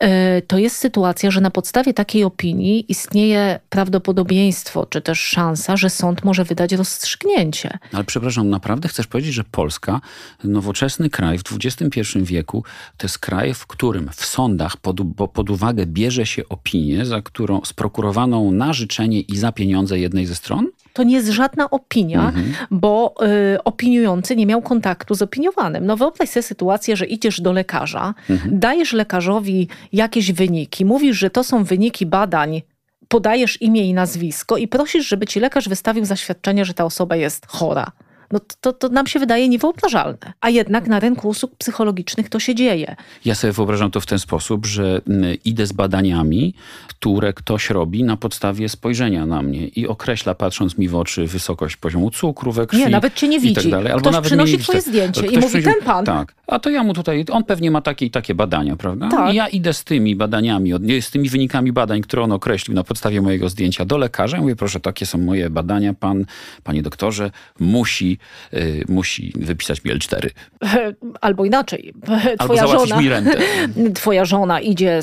e, 0.00 0.42
to 0.42 0.58
jest 0.58 0.76
sytuacja, 0.76 1.30
że 1.30 1.40
na 1.40 1.50
podstawie 1.50 1.94
takiej 1.94 2.24
opinii 2.24 2.84
istnieje 2.88 3.60
prawdopodobieństwo, 3.68 4.86
czy 4.86 5.00
też 5.00 5.20
szansa, 5.20 5.76
że 5.76 5.90
sąd 5.90 6.24
może 6.24 6.44
wydać 6.44 6.72
rozstrzygnięcie. 6.72 7.78
Ale 7.92 8.04
przepraszam, 8.04 8.50
naprawdę 8.50 8.88
chcesz 8.88 9.06
powiedzieć, 9.06 9.34
że 9.34 9.44
Polska, 9.44 10.00
nowoczesny 10.44 11.10
kraj 11.10 11.38
w 11.38 11.42
XXI 11.64 12.00
wieku, 12.22 12.64
to 12.96 13.04
jest 13.04 13.18
kraj, 13.18 13.54
w 13.54 13.66
którym 13.66 14.10
w 14.16 14.24
sądach 14.24 14.76
pod, 14.76 14.96
pod 15.32 15.50
uwagę 15.50 15.86
bierze 15.86 16.26
się 16.26 16.48
opinię, 16.48 17.06
za 17.06 17.22
którą 17.22 17.60
sprokurowaną 17.64 18.52
na 18.52 18.72
życzenie 18.72 19.20
i 19.20 19.36
za 19.36 19.52
pieniądze 19.52 19.98
jednej 19.98 20.26
ze 20.26 20.34
stron? 20.34 20.66
To 20.96 21.02
nie 21.02 21.14
jest 21.14 21.28
żadna 21.28 21.70
opinia, 21.70 22.28
mhm. 22.28 22.54
bo 22.70 23.14
y, 23.54 23.62
opiniujący 23.64 24.36
nie 24.36 24.46
miał 24.46 24.62
kontaktu 24.62 25.14
z 25.14 25.22
opiniowanym. 25.22 25.86
No 25.86 25.96
wyobraź 25.96 26.28
sobie 26.28 26.42
sytuację, 26.42 26.96
że 26.96 27.06
idziesz 27.06 27.40
do 27.40 27.52
lekarza, 27.52 28.14
mhm. 28.30 28.58
dajesz 28.58 28.92
lekarzowi 28.92 29.68
jakieś 29.92 30.32
wyniki, 30.32 30.84
mówisz, 30.84 31.16
że 31.16 31.30
to 31.30 31.44
są 31.44 31.64
wyniki 31.64 32.06
badań 32.06 32.62
podajesz 33.08 33.62
imię 33.62 33.88
i 33.88 33.94
nazwisko 33.94 34.56
i 34.56 34.68
prosisz, 34.68 35.08
żeby 35.08 35.26
ci 35.26 35.40
lekarz 35.40 35.68
wystawił 35.68 36.04
zaświadczenie, 36.04 36.64
że 36.64 36.74
ta 36.74 36.84
osoba 36.84 37.16
jest 37.16 37.46
chora 37.46 37.92
no 38.32 38.40
to, 38.60 38.72
to 38.72 38.88
nam 38.88 39.06
się 39.06 39.18
wydaje 39.18 39.48
niewyobrażalne. 39.48 40.32
A 40.40 40.50
jednak 40.50 40.88
na 40.88 41.00
rynku 41.00 41.28
usług 41.28 41.56
psychologicznych 41.56 42.28
to 42.28 42.40
się 42.40 42.54
dzieje. 42.54 42.96
Ja 43.24 43.34
sobie 43.34 43.52
wyobrażam 43.52 43.90
to 43.90 44.00
w 44.00 44.06
ten 44.06 44.18
sposób, 44.18 44.66
że 44.66 45.00
idę 45.44 45.66
z 45.66 45.72
badaniami, 45.72 46.54
które 46.88 47.32
ktoś 47.32 47.70
robi 47.70 48.04
na 48.04 48.16
podstawie 48.16 48.68
spojrzenia 48.68 49.26
na 49.26 49.42
mnie 49.42 49.68
i 49.68 49.86
określa, 49.86 50.34
patrząc 50.34 50.78
mi 50.78 50.88
w 50.88 50.94
oczy, 50.94 51.26
wysokość 51.26 51.76
poziomu 51.76 52.10
cukru 52.10 52.52
we 52.52 52.66
krwi. 52.66 52.82
Nie, 52.82 52.88
nawet 52.88 53.14
cię 53.14 53.28
nie 53.28 53.40
widzi. 53.40 53.70
Tak 53.70 53.86
Albo 53.86 54.00
Ktoś 54.00 54.12
nawet 54.12 54.26
przynosi 54.26 54.58
twoje 54.58 54.80
zdjęcie 54.80 55.22
Ktoś 55.22 55.34
i 55.34 55.38
mówi, 55.38 55.62
ten 55.62 55.74
pan. 55.84 56.04
Tak, 56.04 56.34
a 56.46 56.58
to 56.58 56.70
ja 56.70 56.82
mu 56.82 56.94
tutaj, 56.94 57.24
on 57.32 57.44
pewnie 57.44 57.70
ma 57.70 57.80
takie 57.80 58.06
i 58.06 58.10
takie 58.10 58.34
badania, 58.34 58.76
prawda? 58.76 59.08
Tak. 59.08 59.32
I 59.32 59.36
ja 59.36 59.48
idę 59.48 59.72
z 59.72 59.84
tymi 59.84 60.16
badaniami, 60.16 60.72
z 61.00 61.10
tymi 61.10 61.28
wynikami 61.28 61.72
badań, 61.72 62.00
które 62.00 62.22
on 62.22 62.32
określił 62.32 62.74
na 62.74 62.84
podstawie 62.84 63.22
mojego 63.22 63.48
zdjęcia 63.48 63.84
do 63.84 63.98
lekarza. 63.98 64.40
Mówię, 64.40 64.56
proszę, 64.56 64.80
takie 64.80 65.06
są 65.06 65.18
moje 65.18 65.50
badania, 65.50 65.94
pan, 65.94 66.24
panie 66.64 66.82
doktorze, 66.82 67.30
musi 67.60 68.15
Y, 68.54 68.84
musi 68.88 69.32
wypisać 69.36 69.84
mi 69.84 69.92
L4. 69.92 70.30
Albo 71.20 71.44
inaczej. 71.44 71.94
Twoja 72.38 72.62
Albo 72.62 72.86
żona, 72.86 73.00
mi 73.00 73.08
rentę. 73.08 73.38
Twoja 73.94 74.24
żona 74.24 74.60
idzie 74.60 75.00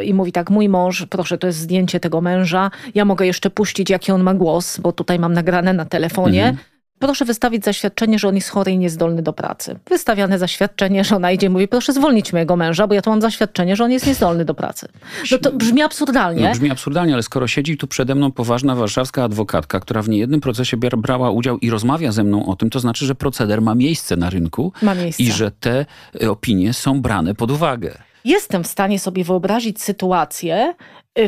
y, 0.00 0.04
i 0.04 0.14
mówi 0.14 0.32
tak, 0.32 0.50
mój 0.50 0.68
mąż, 0.68 1.06
proszę, 1.10 1.38
to 1.38 1.46
jest 1.46 1.58
zdjęcie 1.58 2.00
tego 2.00 2.20
męża, 2.20 2.70
ja 2.94 3.04
mogę 3.04 3.26
jeszcze 3.26 3.50
puścić, 3.50 3.90
jaki 3.90 4.12
on 4.12 4.22
ma 4.22 4.34
głos, 4.34 4.78
bo 4.78 4.92
tutaj 4.92 5.18
mam 5.18 5.32
nagrane 5.32 5.72
na 5.72 5.84
telefonie. 5.84 6.42
Mhm 6.42 6.70
proszę 7.00 7.24
wystawić 7.24 7.64
zaświadczenie, 7.64 8.18
że 8.18 8.28
on 8.28 8.34
jest 8.34 8.48
chory 8.48 8.72
i 8.72 8.78
niezdolny 8.78 9.22
do 9.22 9.32
pracy. 9.32 9.78
Wystawiane 9.88 10.38
zaświadczenie, 10.38 11.04
że 11.04 11.16
ona 11.16 11.32
idzie 11.32 11.46
i 11.46 11.50
mówi, 11.50 11.68
proszę 11.68 11.92
zwolnić 11.92 12.32
mojego 12.32 12.56
męża, 12.56 12.86
bo 12.86 12.94
ja 12.94 13.02
tu 13.02 13.10
mam 13.10 13.20
zaświadczenie, 13.20 13.76
że 13.76 13.84
on 13.84 13.90
jest 13.90 14.06
niezdolny 14.06 14.44
do 14.44 14.54
pracy. 14.54 14.88
No 15.32 15.38
to 15.38 15.52
brzmi 15.52 15.82
absurdalnie. 15.82 16.44
No, 16.44 16.50
brzmi 16.52 16.70
absurdalnie, 16.70 17.14
ale 17.14 17.22
skoro 17.22 17.46
siedzi 17.46 17.76
tu 17.76 17.86
przede 17.86 18.14
mną 18.14 18.32
poważna 18.32 18.74
warszawska 18.74 19.24
adwokatka, 19.24 19.80
która 19.80 20.02
w 20.02 20.08
niejednym 20.08 20.40
procesie 20.40 20.76
brała 20.76 21.30
udział 21.30 21.58
i 21.58 21.70
rozmawia 21.70 22.12
ze 22.12 22.24
mną 22.24 22.46
o 22.46 22.56
tym, 22.56 22.70
to 22.70 22.80
znaczy, 22.80 23.06
że 23.06 23.14
proceder 23.14 23.62
ma 23.62 23.74
miejsce 23.74 24.16
na 24.16 24.30
rynku 24.30 24.72
i 25.18 25.32
że 25.32 25.50
te 25.50 25.86
y, 26.22 26.30
opinie 26.30 26.72
są 26.72 27.02
brane 27.02 27.34
pod 27.34 27.50
uwagę. 27.50 27.98
Jestem 28.24 28.64
w 28.64 28.66
stanie 28.66 28.98
sobie 28.98 29.24
wyobrazić 29.24 29.82
sytuację, 29.82 30.74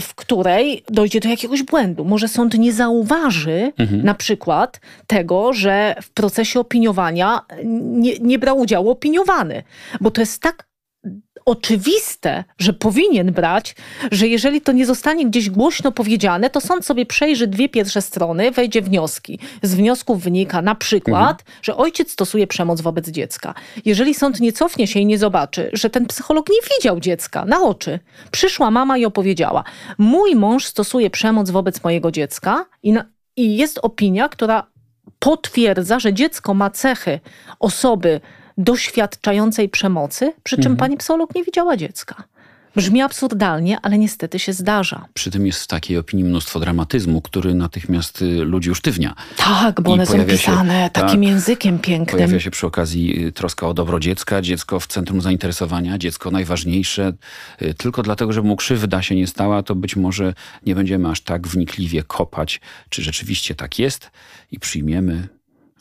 w 0.01 0.15
której 0.15 0.85
dojdzie 0.89 1.21
do 1.21 1.29
jakiegoś 1.29 1.62
błędu. 1.62 2.05
Może 2.05 2.29
sąd 2.29 2.59
nie 2.59 2.73
zauważy 2.73 3.73
mhm. 3.79 4.05
na 4.05 4.15
przykład 4.15 4.81
tego, 5.07 5.53
że 5.53 5.95
w 6.03 6.11
procesie 6.11 6.61
opiniowania 6.61 7.41
nie, 7.65 8.19
nie 8.19 8.39
brał 8.39 8.59
udziału 8.59 8.91
opiniowany, 8.91 9.62
bo 10.01 10.11
to 10.11 10.21
jest 10.21 10.43
tak 10.43 10.72
oczywiste, 11.45 12.45
że 12.59 12.73
powinien 12.73 13.33
brać, 13.33 13.77
że 14.13 14.29
jeżeli 14.29 14.61
to 14.61 14.73
nie 14.73 14.87
zostanie 14.87 15.27
gdzieś 15.27 15.51
głośno 15.51 15.93
powiedziane, 15.93 16.51
to 16.51 16.61
sąd 16.61 16.87
sobie 16.87 17.07
przejrzy 17.07 17.47
dwie 17.47 17.69
pierwsze 17.69 18.03
strony, 18.03 18.51
wejdzie 18.51 18.83
wnioski. 18.83 19.39
Z 19.63 19.75
wniosków 19.75 20.23
wynika 20.23 20.63
na 20.63 20.75
przykład, 20.75 21.41
mhm. 21.41 21.59
że 21.63 21.77
ojciec 21.77 22.11
stosuje 22.11 22.47
przemoc 22.47 22.81
wobec 22.81 23.09
dziecka. 23.09 23.55
Jeżeli 23.85 24.15
sąd 24.15 24.41
nie 24.41 24.53
cofnie 24.53 24.87
się 24.87 25.01
i 25.01 25.07
nie 25.07 25.19
zobaczy, 25.19 25.71
że 25.73 25.91
ten 25.91 26.07
psycholog 26.07 26.49
nie 26.51 26.77
widział 26.77 27.01
dziecka 27.01 27.45
na 27.45 27.63
oczy, 27.63 27.99
przyszła 28.31 28.71
mama 28.71 28.99
i 28.99 29.05
opowiedziała: 29.05 29.65
Mój 29.99 30.35
mąż 30.37 30.65
stosuje 30.65 31.11
przemoc 31.11 31.51
wobec 31.51 31.85
mojego 31.85 32.11
dziecka 32.11 32.67
i, 32.83 32.93
na, 32.93 33.05
i 33.37 33.57
jest 33.57 33.79
opinia, 33.83 34.29
która 34.29 34.73
potwierdza, 35.19 36.01
że 36.01 36.13
dziecko 36.13 36.55
ma 36.55 36.71
cechy 36.71 37.21
osoby 37.61 38.21
doświadczającej 38.59 39.68
przemocy, 39.68 40.32
przy 40.42 40.56
czym 40.56 40.73
mhm. 40.73 40.76
pani 40.76 40.97
psycholog 40.97 41.35
nie 41.35 41.44
widziała 41.44 41.76
dziecka. 41.76 42.25
Brzmi 42.76 43.02
absurdalnie, 43.02 43.78
ale 43.82 43.99
niestety 43.99 44.38
się 44.38 44.52
zdarza. 44.52 45.04
Przy 45.14 45.30
tym 45.30 45.47
jest 45.47 45.62
w 45.62 45.66
takiej 45.66 45.99
opinii 45.99 46.25
mnóstwo 46.25 46.61
dramatyzmu, 46.61 47.21
który 47.23 47.54
natychmiast 47.54 48.23
y, 48.23 48.26
ludzi 48.26 48.71
usztywnia. 48.71 49.14
Tak, 49.37 49.80
bo 49.80 49.90
I 49.90 49.92
one 49.92 50.06
są 50.06 50.25
pisane 50.25 50.85
się, 50.85 50.90
takim 50.90 51.21
tak, 51.21 51.30
językiem 51.30 51.78
pięknym. 51.78 52.16
Pojawia 52.16 52.40
się 52.40 52.50
przy 52.50 52.66
okazji 52.66 53.26
y, 53.26 53.32
troska 53.32 53.68
o 53.68 53.75
dobro 53.75 54.00
dziecka, 54.00 54.42
dziecko 54.42 54.80
w 54.80 54.87
centrum 54.87 55.21
zainteresowania, 55.21 55.99
dziecko 55.99 56.30
najważniejsze. 56.30 57.12
Y, 57.62 57.75
tylko 57.75 58.02
dlatego, 58.02 58.32
że 58.32 58.42
mu 58.42 58.56
krzywda 58.56 59.02
się 59.02 59.14
nie 59.14 59.26
stała, 59.26 59.62
to 59.62 59.75
być 59.75 59.97
może 59.97 60.35
nie 60.66 60.75
będziemy 60.75 61.09
aż 61.09 61.21
tak 61.21 61.49
wnikliwie 61.49 62.02
kopać, 62.02 62.61
czy 62.88 63.02
rzeczywiście 63.02 63.54
tak 63.54 63.78
jest 63.78 64.11
i 64.52 64.59
przyjmiemy 64.59 65.28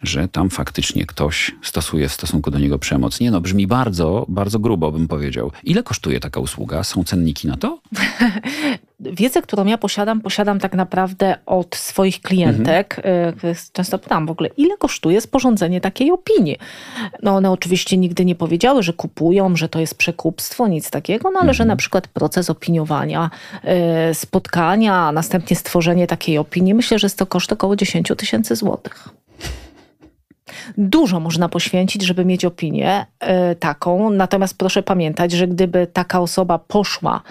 że 0.04 0.28
tam 0.28 0.50
faktycznie 0.50 1.06
ktoś 1.06 1.52
stosuje 1.62 2.10
w 2.10 2.14
stosunku 2.14 2.52
do 2.52 2.60
niego 2.60 2.80
przemoc. 2.80 3.20
Nie 3.20 3.32
no, 3.32 3.42
brzmi 3.42 3.68
bardzo, 3.68 4.26
bardzo 4.30 4.60
grubo 4.60 4.92
bym 4.92 5.08
powiedział. 5.08 5.52
Ile 5.64 5.84
kosztuje 5.84 6.20
taka 6.20 6.40
usługa? 6.40 6.84
Są 6.84 7.04
cenniki 7.04 7.48
na 7.48 7.58
to? 7.58 7.80
Wiedzę, 9.00 9.42
którą 9.42 9.66
ja 9.66 9.78
posiadam, 9.78 10.22
posiadam 10.22 10.60
tak 10.60 10.74
naprawdę 10.74 11.38
od 11.46 11.76
swoich 11.76 12.22
klientek. 12.22 13.02
Mhm. 13.04 13.56
Często 13.72 14.00
pytam 14.00 14.28
w 14.28 14.32
ogóle, 14.32 14.50
ile 14.58 14.78
kosztuje 14.78 15.22
sporządzenie 15.22 15.82
takiej 15.82 16.12
opinii? 16.12 16.58
No 17.24 17.36
one 17.36 17.52
oczywiście 17.52 17.98
nigdy 17.98 18.26
nie 18.26 18.36
powiedziały, 18.36 18.84
że 18.84 18.94
kupują, 18.94 19.56
że 19.56 19.70
to 19.70 19.80
jest 19.80 19.96
przekupstwo, 19.96 20.68
nic 20.68 20.90
takiego, 20.90 21.24
no 21.24 21.40
ale 21.40 21.50
mhm. 21.50 21.54
że 21.54 21.66
na 21.66 21.76
przykład 21.76 22.08
proces 22.08 22.50
opiniowania, 22.50 23.30
y, 24.12 24.14
spotkania, 24.14 25.12
następnie 25.12 25.56
stworzenie 25.56 26.08
takiej 26.08 26.38
opinii, 26.38 26.74
myślę, 26.74 27.00
że 27.00 27.06
jest 27.06 27.18
to 27.18 27.26
koszt 27.26 27.52
około 27.52 27.76
10 27.76 28.12
tysięcy 28.18 28.56
złotych. 28.56 29.10
Dużo 30.78 31.20
można 31.20 31.50
poświęcić, 31.50 32.02
żeby 32.02 32.26
mieć 32.26 32.46
opinię 32.46 33.06
y, 33.52 33.56
taką, 33.56 34.10
natomiast 34.10 34.58
proszę 34.58 34.84
pamiętać, 34.84 35.32
że 35.32 35.48
gdyby 35.48 35.88
taka 35.88 36.20
osoba 36.20 36.60
poszła 36.60 37.22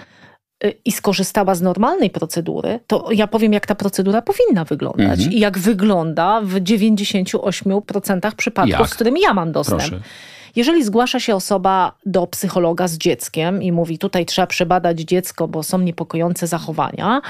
y, 0.63 0.73
i 0.85 0.91
skorzystała 0.91 1.55
z 1.55 1.61
normalnej 1.61 2.09
procedury, 2.09 2.79
to 2.87 3.11
ja 3.11 3.27
powiem, 3.27 3.53
jak 3.53 3.67
ta 3.67 3.75
procedura 3.75 4.21
powinna 4.21 4.65
wyglądać 4.65 5.19
mhm. 5.19 5.31
i 5.31 5.39
jak 5.39 5.57
wygląda 5.57 6.41
w 6.41 6.53
98% 6.53 8.35
przypadków, 8.35 8.79
jak? 8.79 8.89
z 8.89 8.93
którymi 8.95 9.21
ja 9.21 9.33
mam 9.33 9.51
dostęp. 9.51 9.81
Proszę. 9.81 10.01
Jeżeli 10.55 10.83
zgłasza 10.83 11.19
się 11.19 11.35
osoba 11.35 11.91
do 12.05 12.27
psychologa 12.27 12.87
z 12.87 12.97
dzieckiem 12.97 13.63
i 13.63 13.71
mówi, 13.71 13.97
tutaj 13.97 14.25
trzeba 14.25 14.47
przebadać 14.47 14.99
dziecko, 14.99 15.47
bo 15.47 15.63
są 15.63 15.79
niepokojące 15.79 16.47
zachowania, 16.47 17.21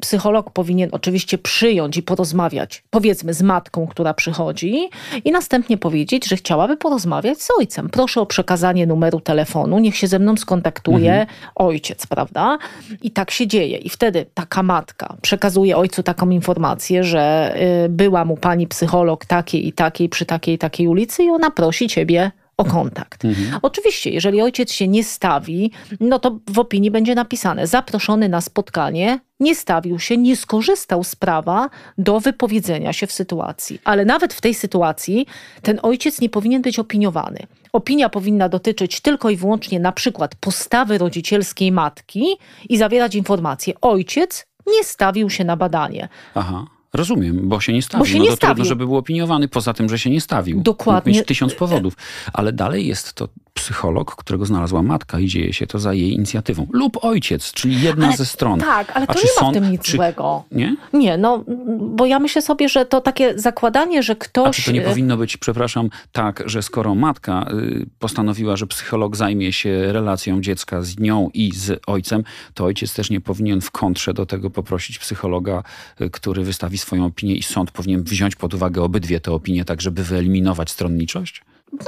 psycholog 0.00 0.50
powinien 0.50 0.88
oczywiście 0.92 1.38
przyjąć 1.38 1.96
i 1.96 2.02
porozmawiać, 2.02 2.84
powiedzmy, 2.90 3.34
z 3.34 3.42
matką, 3.42 3.86
która 3.86 4.14
przychodzi, 4.14 4.88
i 5.24 5.32
następnie 5.32 5.78
powiedzieć, 5.78 6.28
że 6.28 6.36
chciałaby 6.36 6.76
porozmawiać 6.76 7.42
z 7.42 7.48
ojcem. 7.58 7.88
Proszę 7.88 8.20
o 8.20 8.26
przekazanie 8.26 8.86
numeru 8.86 9.20
telefonu, 9.20 9.78
niech 9.78 9.96
się 9.96 10.06
ze 10.06 10.18
mną 10.18 10.36
skontaktuje 10.36 11.12
mhm. 11.12 11.28
ojciec, 11.54 12.06
prawda? 12.06 12.58
I 13.02 13.10
tak 13.10 13.30
się 13.30 13.46
dzieje. 13.46 13.78
I 13.78 13.88
wtedy 13.88 14.26
taka 14.34 14.62
matka 14.62 15.16
przekazuje 15.22 15.76
ojcu 15.76 16.02
taką 16.02 16.30
informację, 16.30 17.04
że 17.04 17.54
y, 17.84 17.88
była 17.88 18.24
mu 18.24 18.36
pani 18.36 18.66
psycholog 18.66 19.24
takiej 19.24 19.66
i 19.68 19.72
takiej 19.72 20.08
przy 20.08 20.26
takiej 20.26 20.54
i 20.54 20.58
takiej 20.58 20.88
ulicy 20.88 21.24
i 21.24 21.30
ona 21.30 21.50
prosi 21.50 21.88
ciebie 21.88 22.30
o 22.56 22.64
kontakt. 22.64 23.24
Mhm. 23.24 23.58
Oczywiście, 23.62 24.10
jeżeli 24.10 24.42
ojciec 24.42 24.72
się 24.72 24.88
nie 24.88 25.04
stawi, 25.04 25.70
no 26.00 26.18
to 26.18 26.38
w 26.50 26.58
opinii 26.58 26.90
będzie 26.90 27.14
napisane: 27.14 27.66
zaproszony 27.66 28.28
na 28.28 28.40
spotkanie, 28.40 29.20
nie 29.40 29.54
stawił 29.54 29.98
się, 29.98 30.16
nie 30.16 30.36
skorzystał 30.36 31.04
z 31.04 31.16
prawa 31.16 31.70
do 31.98 32.20
wypowiedzenia 32.20 32.92
się 32.92 33.06
w 33.06 33.12
sytuacji. 33.12 33.80
Ale 33.84 34.04
nawet 34.04 34.34
w 34.34 34.40
tej 34.40 34.54
sytuacji 34.54 35.26
ten 35.62 35.80
ojciec 35.82 36.20
nie 36.20 36.28
powinien 36.28 36.62
być 36.62 36.78
opiniowany. 36.78 37.38
Opinia 37.72 38.08
powinna 38.08 38.48
dotyczyć 38.48 39.00
tylko 39.00 39.30
i 39.30 39.36
wyłącznie 39.36 39.80
na 39.80 39.92
przykład 39.92 40.34
postawy 40.34 40.98
rodzicielskiej 40.98 41.72
matki 41.72 42.26
i 42.68 42.76
zawierać 42.76 43.14
informację: 43.14 43.74
ojciec 43.80 44.46
nie 44.66 44.84
stawił 44.84 45.30
się 45.30 45.44
na 45.44 45.56
badanie. 45.56 46.08
Aha. 46.34 46.66
Rozumiem, 46.94 47.48
bo 47.48 47.60
się 47.60 47.72
nie 47.72 47.82
stawił. 47.82 48.04
Bo 48.04 48.10
się 48.10 48.18
no 48.18 48.24
nie 48.24 48.30
to 48.30 48.36
stawił. 48.36 48.54
trudno, 48.54 48.68
żeby 48.68 48.86
był 48.86 48.96
opiniowany, 48.96 49.48
poza 49.48 49.74
tym, 49.74 49.88
że 49.88 49.98
się 49.98 50.10
nie 50.10 50.20
stawił. 50.20 50.60
Dokładnie. 50.60 51.10
Mógł 51.10 51.18
mieć 51.18 51.26
tysiąc 51.26 51.54
powodów. 51.54 51.96
Ale 52.32 52.52
dalej 52.52 52.86
jest 52.86 53.12
to 53.12 53.28
psycholog, 53.54 54.16
którego 54.16 54.46
znalazła 54.46 54.82
matka 54.82 55.20
i 55.20 55.26
dzieje 55.26 55.52
się 55.52 55.66
to 55.66 55.78
za 55.78 55.94
jej 55.94 56.12
inicjatywą. 56.12 56.66
Lub 56.72 57.04
ojciec, 57.04 57.52
czyli 57.52 57.80
jedna 57.80 58.06
ale, 58.06 58.16
ze 58.16 58.26
stron. 58.26 58.60
Tak, 58.60 58.92
ale 58.94 59.06
to 59.06 59.14
nie 59.14 59.20
ma 59.20 59.40
sąd, 59.40 59.56
w 59.56 59.60
tym 59.60 59.70
nic 59.70 59.82
czy, 59.82 59.96
złego. 59.96 60.44
Nie? 60.52 60.76
Nie, 60.92 61.18
no, 61.18 61.44
bo 61.80 62.06
ja 62.06 62.18
myślę 62.18 62.42
sobie, 62.42 62.68
że 62.68 62.84
to 62.84 63.00
takie 63.00 63.38
zakładanie, 63.38 64.02
że 64.02 64.16
ktoś... 64.16 64.48
A 64.48 64.52
czy 64.52 64.64
to 64.64 64.72
nie 64.72 64.80
powinno 64.80 65.16
być, 65.16 65.36
przepraszam, 65.36 65.90
tak, 66.12 66.42
że 66.46 66.62
skoro 66.62 66.94
matka 66.94 67.46
y, 67.52 67.86
postanowiła, 67.98 68.56
że 68.56 68.66
psycholog 68.66 69.16
zajmie 69.16 69.52
się 69.52 69.92
relacją 69.92 70.40
dziecka 70.40 70.82
z 70.82 70.98
nią 70.98 71.30
i 71.34 71.52
z 71.54 71.80
ojcem, 71.86 72.24
to 72.54 72.64
ojciec 72.64 72.94
też 72.94 73.10
nie 73.10 73.20
powinien 73.20 73.60
w 73.60 73.70
kontrze 73.70 74.14
do 74.14 74.26
tego 74.26 74.50
poprosić 74.50 74.98
psychologa, 74.98 75.62
y, 76.00 76.10
który 76.10 76.44
wystawi 76.44 76.78
swoją 76.84 77.06
opinię 77.06 77.34
i 77.34 77.42
sąd 77.42 77.70
powinien 77.70 78.02
wziąć 78.02 78.36
pod 78.36 78.54
uwagę 78.54 78.82
obydwie 78.82 79.20
te 79.20 79.32
opinie, 79.32 79.64
tak 79.64 79.82
żeby 79.82 80.04
wyeliminować 80.04 80.70
stronniczość? 80.70 81.42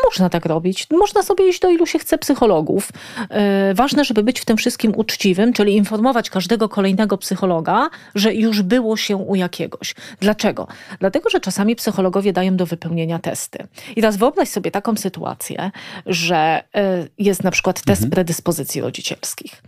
Można 0.04 0.28
tak 0.30 0.46
robić. 0.46 0.86
Można 0.90 1.22
sobie 1.22 1.48
iść 1.48 1.60
do 1.60 1.70
ilu 1.70 1.86
się 1.86 1.98
chce 1.98 2.18
psychologów. 2.18 2.92
Yy, 3.18 3.74
ważne, 3.74 4.04
żeby 4.04 4.22
być 4.22 4.40
w 4.40 4.44
tym 4.44 4.56
wszystkim 4.56 4.92
uczciwym, 4.96 5.52
czyli 5.52 5.76
informować 5.76 6.30
każdego 6.30 6.68
kolejnego 6.68 7.18
psychologa, 7.18 7.90
że 8.14 8.34
już 8.34 8.62
było 8.62 8.96
się 8.96 9.16
u 9.16 9.34
jakiegoś. 9.34 9.94
Dlaczego? 10.20 10.66
Dlatego, 11.00 11.30
że 11.30 11.40
czasami 11.40 11.76
psychologowie 11.76 12.32
dają 12.32 12.56
do 12.56 12.66
wypełnienia 12.66 13.18
testy. 13.18 13.58
I 13.90 13.94
teraz 13.94 14.16
wyobraź 14.16 14.48
sobie 14.48 14.70
taką 14.70 14.96
sytuację, 14.96 15.70
że 16.06 16.62
yy, 16.74 17.08
jest 17.18 17.44
na 17.44 17.50
przykład 17.50 17.82
test 17.82 18.02
mhm. 18.02 18.10
predyspozycji 18.10 18.80
rodzicielskich 18.80 19.62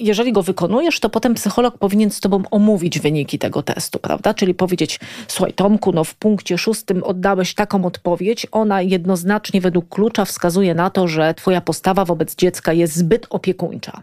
jeżeli 0.00 0.32
go 0.32 0.42
wykonujesz, 0.42 1.00
to 1.00 1.10
potem 1.10 1.34
psycholog 1.34 1.78
powinien 1.78 2.10
z 2.10 2.20
tobą 2.20 2.42
omówić 2.50 3.00
wyniki 3.00 3.38
tego 3.38 3.62
testu, 3.62 3.98
prawda? 3.98 4.34
Czyli 4.34 4.54
powiedzieć, 4.54 5.00
słuchaj 5.28 5.52
Tomku, 5.52 5.92
no 5.92 6.04
w 6.04 6.14
punkcie 6.14 6.58
szóstym 6.58 7.02
oddałeś 7.02 7.54
taką 7.54 7.84
odpowiedź, 7.84 8.46
ona 8.52 8.82
jednoznacznie 8.82 9.60
według 9.60 9.88
klucza 9.88 10.24
wskazuje 10.24 10.74
na 10.74 10.90
to, 10.90 11.08
że 11.08 11.34
twoja 11.34 11.60
postawa 11.60 12.04
wobec 12.04 12.36
dziecka 12.36 12.72
jest 12.72 12.96
zbyt 12.96 13.26
opiekuńcza. 13.30 14.02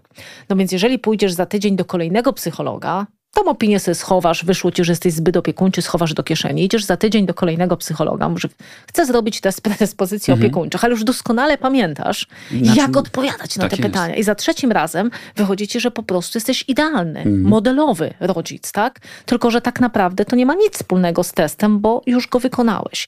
No 0.49 0.55
więc 0.55 0.71
jeżeli 0.71 0.99
pójdziesz 0.99 1.33
za 1.33 1.45
tydzień 1.45 1.75
do 1.75 1.85
kolejnego 1.85 2.33
psychologa, 2.33 3.07
Tą 3.37 3.45
opinię 3.45 3.79
sobie 3.79 3.95
schowasz, 3.95 4.45
wyszło 4.45 4.71
ci, 4.71 4.83
że 4.83 4.91
jesteś 4.91 5.13
zbyt 5.13 5.37
opiekuńczy, 5.37 5.81
schowasz 5.81 6.13
do 6.13 6.23
kieszeni. 6.23 6.63
Idziesz 6.63 6.85
za 6.85 6.97
tydzień 6.97 7.25
do 7.25 7.33
kolejnego 7.33 7.77
psychologa, 7.77 8.29
może 8.29 8.47
chce 8.87 9.05
zrobić 9.05 9.41
test 9.41 9.61
predyspozycji 9.61 10.31
mhm. 10.33 10.45
opiekuńczych, 10.45 10.83
ale 10.83 10.91
już 10.91 11.03
doskonale 11.03 11.57
pamiętasz, 11.57 12.27
znaczy, 12.61 12.79
jak 12.79 12.97
odpowiadać 12.97 13.57
na 13.57 13.61
tak 13.61 13.71
te 13.71 13.77
jest. 13.77 13.89
pytania. 13.89 14.15
I 14.15 14.23
za 14.23 14.35
trzecim 14.35 14.71
razem 14.71 15.11
wychodzi 15.35 15.67
ci, 15.67 15.79
że 15.79 15.91
po 15.91 16.03
prostu 16.03 16.37
jesteś 16.37 16.65
idealny, 16.67 17.19
mhm. 17.19 17.41
modelowy 17.41 18.13
rodzic, 18.19 18.71
tak? 18.71 18.99
Tylko, 19.25 19.51
że 19.51 19.61
tak 19.61 19.79
naprawdę 19.79 20.25
to 20.25 20.35
nie 20.35 20.45
ma 20.45 20.55
nic 20.55 20.73
wspólnego 20.73 21.23
z 21.23 21.33
testem, 21.33 21.79
bo 21.79 22.01
już 22.05 22.27
go 22.27 22.39
wykonałeś. 22.39 23.07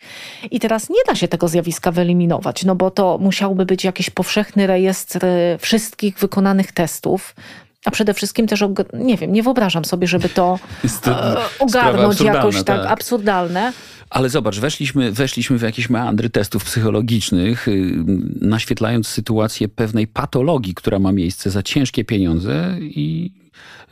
I 0.51 0.59
teraz 0.59 0.89
nie 0.89 1.01
da 1.07 1.15
się 1.15 1.27
tego 1.27 1.47
zjawiska 1.47 1.91
wyeliminować, 1.91 2.65
no 2.65 2.75
bo 2.75 2.91
to 2.91 3.17
musiałby 3.17 3.65
być 3.65 3.83
jakiś 3.83 4.09
powszechny 4.09 4.67
rejestr 4.67 5.19
wszystkich 5.59 6.19
wykonanych 6.19 6.71
testów, 6.71 7.35
a 7.85 7.91
przede 7.91 8.13
wszystkim 8.13 8.47
też, 8.47 8.63
nie 8.93 9.17
wiem, 9.17 9.33
nie 9.33 9.43
wyobrażam 9.43 9.85
sobie, 9.85 10.07
żeby 10.07 10.29
to, 10.29 10.59
e, 11.07 11.37
ogarnąć 11.59 12.21
jakoś 12.21 12.55
tak, 12.55 12.65
tak 12.65 12.85
absurdalne. 12.85 13.73
Ale 14.09 14.29
zobacz, 14.29 14.59
weszliśmy, 14.59 15.11
weszliśmy 15.11 15.57
w 15.57 15.61
jakieś 15.61 15.89
meandry 15.89 16.29
testów 16.29 16.63
psychologicznych, 16.63 17.67
y, 17.67 17.91
naświetlając 18.41 19.07
sytuację 19.07 19.67
pewnej 19.67 20.07
patologii, 20.07 20.73
która 20.73 20.99
ma 20.99 21.11
miejsce 21.11 21.49
za 21.49 21.63
ciężkie 21.63 22.05
pieniądze 22.05 22.77
i 22.79 23.31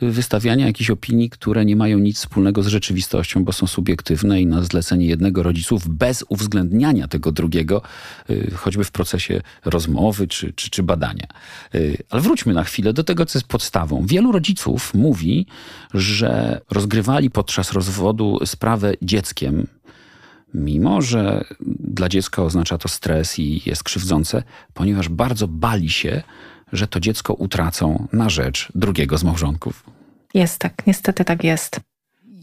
wystawiania 0.00 0.66
jakichś 0.66 0.90
opinii, 0.90 1.30
które 1.30 1.64
nie 1.64 1.76
mają 1.76 1.98
nic 1.98 2.18
wspólnego 2.18 2.62
z 2.62 2.66
rzeczywistością, 2.66 3.44
bo 3.44 3.52
są 3.52 3.66
subiektywne 3.66 4.40
i 4.40 4.46
na 4.46 4.62
zlecenie 4.62 5.06
jednego 5.06 5.42
rodziców 5.42 5.88
bez 5.88 6.24
uwzględniania 6.28 7.08
tego 7.08 7.32
drugiego, 7.32 7.82
y, 8.30 8.50
choćby 8.56 8.84
w 8.84 8.90
procesie 8.90 9.40
rozmowy 9.64 10.26
czy, 10.26 10.52
czy, 10.52 10.70
czy 10.70 10.82
badania. 10.82 11.26
Y, 11.74 11.96
ale 12.10 12.22
wróćmy 12.22 12.54
na 12.54 12.64
chwilę 12.64 12.92
do 12.92 13.04
tego, 13.04 13.26
co 13.26 13.38
jest 13.38 13.48
podstawą. 13.48 14.06
Wielu 14.06 14.32
rodziców 14.32 14.94
mówi, 14.94 15.46
że 15.94 16.60
rozgrywali 16.70 17.30
podczas 17.30 17.72
rozwodu 17.72 18.38
sprawę 18.44 18.94
dzieckiem, 19.02 19.66
mimo 20.54 21.02
że 21.02 21.44
dla 21.80 22.08
dziecka 22.08 22.42
oznacza 22.42 22.78
to 22.78 22.88
stres 22.88 23.38
i 23.38 23.62
jest 23.66 23.82
krzywdzące, 23.82 24.42
ponieważ 24.74 25.08
bardzo 25.08 25.48
bali 25.48 25.90
się, 25.90 26.22
że 26.72 26.86
to 26.86 27.00
dziecko 27.00 27.34
utracą 27.34 28.08
na 28.12 28.28
rzecz 28.28 28.68
drugiego 28.74 29.18
z 29.18 29.24
małżonków. 29.24 29.84
Jest 30.34 30.58
tak, 30.58 30.86
niestety 30.86 31.24
tak 31.24 31.44
jest. 31.44 31.80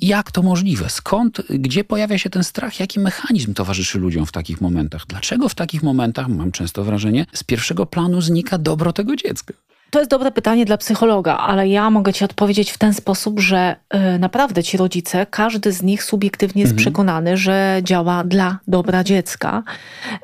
Jak 0.02 0.32
to 0.32 0.42
możliwe? 0.42 0.90
Skąd, 0.90 1.42
gdzie 1.50 1.84
pojawia 1.84 2.18
się 2.18 2.30
ten 2.30 2.44
strach? 2.44 2.80
Jaki 2.80 3.00
mechanizm 3.00 3.54
towarzyszy 3.54 4.00
ludziom 4.00 4.26
w 4.26 4.32
takich 4.32 4.62
momentach? 4.62 5.06
Dlaczego 5.08 5.50
w 5.50 5.56
takich 5.56 5.84
momentach, 5.84 6.28
mam 6.28 6.52
często 6.52 6.84
wrażenie, 6.84 7.26
z 7.34 7.44
pierwszego 7.44 7.86
planu 7.86 8.22
znika 8.22 8.58
dobro 8.58 8.94
tego 8.94 9.16
dziecka? 9.16 9.54
To 9.90 10.00
jest 10.00 10.12
dobre 10.12 10.32
pytanie 10.32 10.66
dla 10.66 10.78
psychologa, 10.78 11.38
ale 11.38 11.68
ja 11.68 11.90
mogę 11.90 12.14
ci 12.14 12.26
odpowiedzieć 12.26 12.72
w 12.72 12.78
ten 12.78 12.94
sposób, 12.94 13.40
że 13.40 13.76
y, 14.16 14.20
naprawdę 14.20 14.64
ci 14.64 14.78
rodzice, 14.78 15.26
każdy 15.30 15.72
z 15.72 15.84
nich 15.84 16.04
subiektywnie 16.04 16.62
jest 16.62 16.72
mhm. 16.72 16.84
przekonany, 16.84 17.38
że 17.38 17.80
działa 17.84 18.24
dla 18.24 18.60
dobra 18.68 19.04
dziecka. 19.04 19.64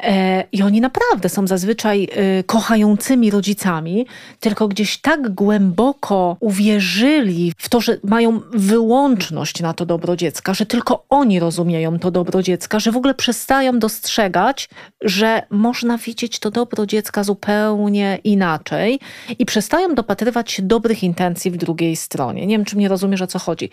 E, 0.03 0.43
I 0.51 0.63
oni 0.63 0.81
naprawdę 0.81 1.29
są 1.29 1.47
zazwyczaj 1.47 2.03
y, 2.39 2.43
kochającymi 2.43 3.31
rodzicami, 3.31 4.05
tylko 4.39 4.67
gdzieś 4.67 4.97
tak 4.97 5.33
głęboko 5.33 6.37
uwierzyli 6.39 7.53
w 7.57 7.69
to, 7.69 7.81
że 7.81 7.97
mają 8.03 8.39
wyłączność 8.53 9.61
na 9.61 9.73
to 9.73 9.85
dobro 9.85 10.15
dziecka, 10.15 10.53
że 10.53 10.65
tylko 10.65 11.05
oni 11.09 11.39
rozumieją 11.39 11.99
to 11.99 12.11
dobro 12.11 12.43
dziecka, 12.43 12.79
że 12.79 12.91
w 12.91 12.97
ogóle 12.97 13.13
przestają 13.13 13.79
dostrzegać, 13.79 14.69
że 15.01 15.43
można 15.49 15.97
widzieć 15.97 16.39
to 16.39 16.51
dobro 16.51 16.85
dziecka 16.85 17.23
zupełnie 17.23 18.19
inaczej 18.23 18.99
i 19.39 19.45
przestają 19.51 19.95
dopatrywać 19.95 20.51
się 20.51 20.63
dobrych 20.63 21.03
intencji 21.03 21.51
w 21.51 21.57
drugiej 21.57 21.95
stronie. 21.95 22.47
Nie 22.47 22.57
wiem, 22.57 22.65
czy 22.65 22.75
mnie 22.75 22.87
rozumiesz, 22.87 23.21
o 23.21 23.27
co 23.27 23.39
chodzi. 23.39 23.69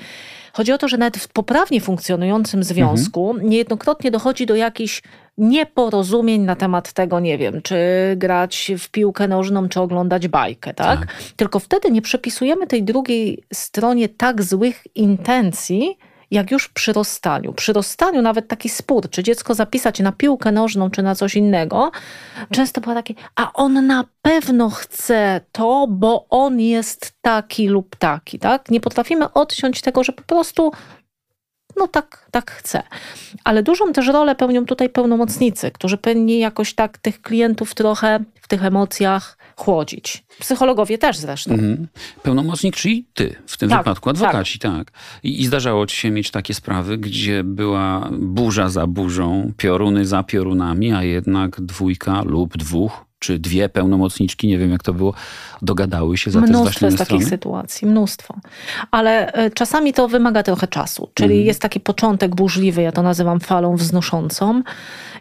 Chodzi 0.53 0.73
o 0.73 0.79
to, 0.79 0.89
że 0.89 0.97
nawet 0.97 1.17
w 1.17 1.29
poprawnie 1.29 1.81
funkcjonującym 1.81 2.65
związku 2.65 3.31
mhm. 3.31 3.51
niejednokrotnie 3.51 4.11
dochodzi 4.11 4.47
do 4.47 4.55
jakichś 4.55 5.03
nieporozumień 5.39 6.43
na 6.43 6.57
temat 6.57 6.93
tego, 6.93 7.21
nie 7.21 7.39
wiem, 7.39 7.63
czy 7.63 7.77
grać 8.17 8.73
w 8.79 8.89
piłkę 8.89 9.29
nożną, 9.29 9.69
czy 9.69 9.81
oglądać 9.81 10.29
bajkę, 10.29 10.75
tak? 10.75 11.01
tak? 11.01 11.09
Tylko 11.37 11.59
wtedy 11.59 11.91
nie 11.91 12.03
przepisujemy 12.03 12.67
tej 12.67 12.83
drugiej 12.83 13.45
stronie 13.53 14.09
tak 14.09 14.43
złych 14.43 14.87
intencji, 14.95 15.99
jak 16.31 16.51
już 16.51 16.69
przy 16.69 16.93
rozstaniu. 16.93 17.53
Przy 17.53 17.73
rozstaniu 17.73 18.23
nawet 18.23 18.49
taki 18.49 18.69
spór, 18.69 19.11
czy 19.11 19.23
dziecko 19.23 19.55
zapisać 19.55 20.01
na 20.01 20.13
piłkę 20.13 20.53
nożną, 20.53 20.91
czy 20.91 21.03
na 21.03 21.15
coś 21.15 21.35
innego, 21.35 21.91
często 22.51 22.81
było 22.81 22.95
takie, 22.95 23.15
a 23.37 23.53
on 23.53 23.87
na 23.87 24.05
pewno 24.23 24.71
chce 24.71 25.41
to, 25.53 25.87
bo 25.91 26.27
on 26.31 26.61
jest 26.61 27.13
taki 27.21 27.69
lub 27.69 27.97
taki, 27.97 28.39
tak? 28.39 28.71
Nie 28.71 28.81
potrafimy 28.81 29.33
odciąć 29.33 29.81
tego, 29.81 30.05
że 30.05 30.13
po 30.13 30.23
prostu 30.23 30.73
no 31.77 31.89
tak, 31.89 32.29
tak 32.31 32.51
chce. 32.51 32.83
Ale 33.45 33.63
dużą 33.63 33.93
też 33.93 34.07
rolę 34.07 34.35
pełnią 34.35 34.67
tutaj 34.67 34.89
pełnomocnicy, 34.89 35.71
którzy 35.71 35.99
powinni 35.99 36.39
jakoś 36.39 36.75
tak 36.75 36.99
tych 36.99 37.23
klientów 37.23 37.75
trochę 37.75 38.25
w 38.43 38.49
tych 38.49 38.65
emocjach 38.65 39.38
chłodzić. 39.59 40.25
Psychologowie 40.39 40.99
też 40.99 41.17
zresztą. 41.17 41.53
Mhm. 41.53 41.89
Pełnomocnik, 42.23 42.77
czyli 42.77 43.07
ty 43.15 43.37
w 43.47 43.57
tym 43.57 43.71
tak, 43.71 43.79
wypadku, 43.79 44.11
adwokaci, 44.11 44.59
tak. 44.59 44.73
tak. 44.73 44.93
I, 45.23 45.41
I, 45.41 45.47
zdarzało 45.47 45.87
ci 45.87 45.97
się 45.97 46.11
mieć 46.11 46.31
takie 46.31 46.55
sprawy, 46.55 46.99
gdzie 46.99 47.45
była 47.45 48.09
burza 48.13 48.69
za 48.69 48.87
burzą, 48.87 49.53
pioruny 49.57 50.07
za 50.07 50.23
piorunami, 50.23 50.93
a 50.93 51.03
jednak 51.03 51.61
dwójka 51.61 52.23
lub 52.23 52.57
dwóch 52.57 53.09
czy 53.19 53.39
dwie 53.39 53.69
pełnomocniczki, 53.69 54.49
nie 54.49 54.59
wiem 54.59 54.71
jak 54.71 54.83
to 54.83 54.93
było, 54.93 55.15
dogadały 55.63 56.19
się 56.19 56.31
za 56.31 56.39
mnóstwo 56.39 56.59
te 56.59 56.63
Mnóstwo 56.65 56.87
jest 56.87 56.99
takich 56.99 57.25
sytuacji, 57.25 57.89
mnóstwo. 57.89 58.35
Ale 58.91 59.33
e, 59.33 59.51
czasami 59.51 59.93
to 59.93 60.09
wymaga 60.09 60.43
trochę 60.43 60.69
czasu, 60.69 61.11
czyli 61.15 61.35
mm. 61.35 61.47
jest 61.47 61.61
taki 61.61 61.81
początek 61.81 62.35
burzliwy, 62.35 62.83
ja 62.83 62.93
to 62.93 63.03
nazywam 63.03 63.41
falą 63.41 63.77
wznoszącą 63.77 64.63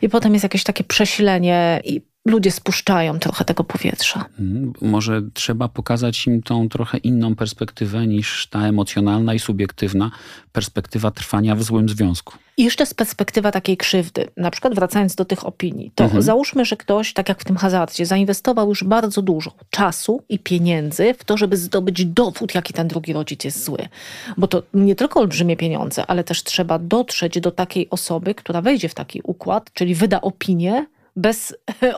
i 0.02 0.10
potem 0.10 0.34
jest 0.34 0.44
jakieś 0.44 0.64
takie 0.64 0.84
przesilenie 0.84 1.82
i 1.84 2.02
ludzie 2.28 2.52
spuszczają 2.52 3.20
trochę 3.20 3.46
tego 3.46 3.64
powietrza. 3.64 4.26
Mhm. 4.40 4.74
Może 4.82 5.22
trzeba 5.34 5.68
pokazać 5.68 6.28
im 6.28 6.44
tą 6.44 6.70
trochę 6.70 6.98
inną 6.98 7.36
perspektywę 7.36 8.08
niż 8.08 8.48
ta 8.48 8.68
emocjonalna 8.68 9.34
i 9.34 9.40
subiektywna 9.40 10.12
perspektywa 10.52 11.12
trwania 11.12 11.56
w 11.56 11.64
złym 11.64 11.90
związku. 11.90 12.34
I 12.58 12.64
jeszcze 12.64 12.86
z 12.86 12.94
perspektywa 12.94 13.52
takiej 13.52 13.78
krzywdy, 13.78 14.28
na 14.38 14.52
przykład 14.52 14.76
wracając 14.76 15.16
do 15.16 15.26
tych 15.26 15.46
opinii, 15.46 15.92
to 15.96 16.04
mhm. 16.04 16.22
załóżmy, 16.22 16.66
że 16.66 16.78
ktoś, 16.78 17.14
tak 17.14 17.30
jak 17.30 17.40
w 17.40 17.44
tym 17.44 17.58
hazardzie, 17.58 18.06
zainwestował 18.06 18.70
już 18.70 18.84
bardzo 18.84 19.22
dużo 19.22 19.52
czasu 19.70 20.22
i 20.30 20.40
pieniędzy 20.40 21.14
w 21.14 21.24
to, 21.24 21.38
żeby 21.38 21.58
zdobyć 21.58 22.06
dowód, 22.06 22.56
jaki 22.56 22.74
ten 22.74 22.88
drugi 22.88 23.14
rodzic 23.14 23.44
jest 23.44 23.66
zły. 23.66 23.88
Bo 24.38 24.48
to 24.48 24.64
nie 24.74 24.96
tylko 24.96 25.20
olbrzymie 25.20 25.58
pieniądze, 25.58 26.06
ale 26.06 26.24
też 26.24 26.44
trzeba 26.44 26.80
dotrzeć 26.80 27.40
do 27.40 27.52
takiej 27.52 27.90
osoby, 27.90 28.36
która 28.36 28.62
wejdzie 28.62 28.90
w 28.90 28.94
taki 28.94 29.22
układ, 29.24 29.74
czyli 29.74 29.96
wyda 29.96 30.22
opinię, 30.22 30.86
bez 31.18 31.52
e, 31.84 31.94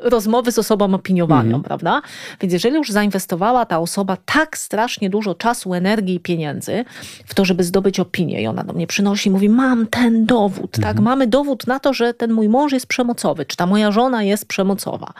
rozmowy 0.00 0.52
z 0.52 0.58
osobą 0.58 0.94
opiniowaną, 0.94 1.56
mhm. 1.56 1.62
prawda? 1.62 2.02
Więc 2.40 2.52
jeżeli 2.52 2.76
już 2.76 2.90
zainwestowała 2.90 3.66
ta 3.66 3.78
osoba 3.78 4.16
tak 4.24 4.58
strasznie 4.58 5.10
dużo 5.10 5.34
czasu, 5.34 5.74
energii 5.74 6.14
i 6.14 6.20
pieniędzy 6.20 6.84
w 7.26 7.34
to, 7.34 7.44
żeby 7.44 7.64
zdobyć 7.64 8.00
opinię 8.00 8.42
i 8.42 8.46
ona 8.46 8.64
do 8.64 8.72
mnie 8.72 8.86
przynosi 8.86 9.28
i 9.28 9.32
mówi, 9.32 9.48
mam 9.48 9.86
ten 9.86 10.26
dowód, 10.26 10.70
tak? 10.70 10.78
mhm. 10.78 10.96
tak? 10.96 11.04
Mamy 11.04 11.26
dowód 11.26 11.66
na 11.66 11.80
to, 11.80 11.92
że 11.92 12.14
ten 12.14 12.32
mój 12.32 12.48
mąż 12.48 12.72
jest 12.72 12.86
przemocowy, 12.86 13.46
czy 13.46 13.56
ta 13.56 13.66
moja 13.66 13.92
żona 13.92 14.22
jest 14.22 14.46
przemocowa. 14.46 15.12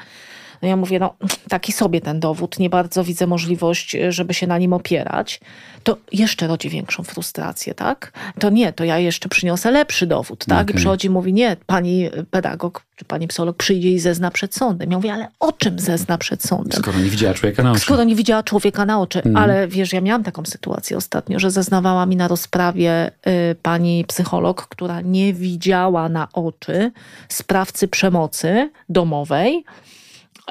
No 0.63 0.69
ja 0.69 0.77
mówię, 0.77 0.99
no 0.99 1.15
taki 1.49 1.73
sobie 1.73 2.01
ten 2.01 2.21
dowód, 2.21 2.59
nie 2.59 2.71
bardzo 2.71 3.05
widzę 3.05 3.27
możliwość, 3.27 3.97
żeby 4.09 4.35
się 4.35 4.47
na 4.47 4.59
nim 4.59 4.73
opierać. 4.73 5.41
To 5.83 5.97
jeszcze 6.13 6.47
rodzi 6.47 6.69
większą 6.69 7.03
frustrację, 7.03 7.75
tak? 7.75 8.13
To 8.39 8.51
nie, 8.51 8.73
to 8.73 8.85
ja 8.85 8.99
jeszcze 8.99 9.29
przyniosę 9.29 9.71
lepszy 9.71 10.07
dowód, 10.07 10.45
tak? 10.45 10.63
Okay. 10.63 10.75
I 10.75 10.77
przychodzi 10.77 11.11
mówi, 11.11 11.33
nie, 11.33 11.57
pani 11.67 12.11
pedagog 12.31 12.83
czy 13.01 13.05
pani 13.05 13.29
psycholog 13.29 13.57
przyjdzie 13.57 13.91
i 13.91 13.99
zezna 13.99 14.31
przed 14.31 14.55
sądem. 14.55 14.91
Ja 14.91 14.97
mówię, 14.97 15.13
ale 15.13 15.29
o 15.41 15.53
czym 15.53 15.79
zezna 15.79 16.19
przed 16.19 16.43
sądem? 16.43 16.83
Skoro 16.83 16.99
nie 16.99 17.11
widziała 17.11 17.35
człowieka 17.35 17.63
na 17.63 17.73
oczy. 17.73 17.81
Skoro 17.81 18.05
nie 18.05 18.15
widziała 18.15 18.43
człowieka 18.43 18.87
na 18.87 19.01
oczy. 19.01 19.23
Mm. 19.23 19.37
Ale 19.37 19.69
wiesz, 19.69 19.93
ja 19.93 20.01
miałam 20.01 20.23
taką 20.23 20.45
sytuację 20.45 20.97
ostatnio, 20.97 21.39
że 21.39 21.51
zeznawała 21.51 22.07
mi 22.07 22.17
na 22.17 22.29
rozprawie 22.29 23.11
y, 23.51 23.55
pani 23.63 24.05
psycholog, 24.05 24.67
która 24.69 25.01
nie 25.01 25.33
widziała 25.35 26.09
na 26.09 26.29
oczy 26.33 26.93
sprawcy 27.29 27.89
przemocy 27.89 28.71
domowej, 28.89 29.65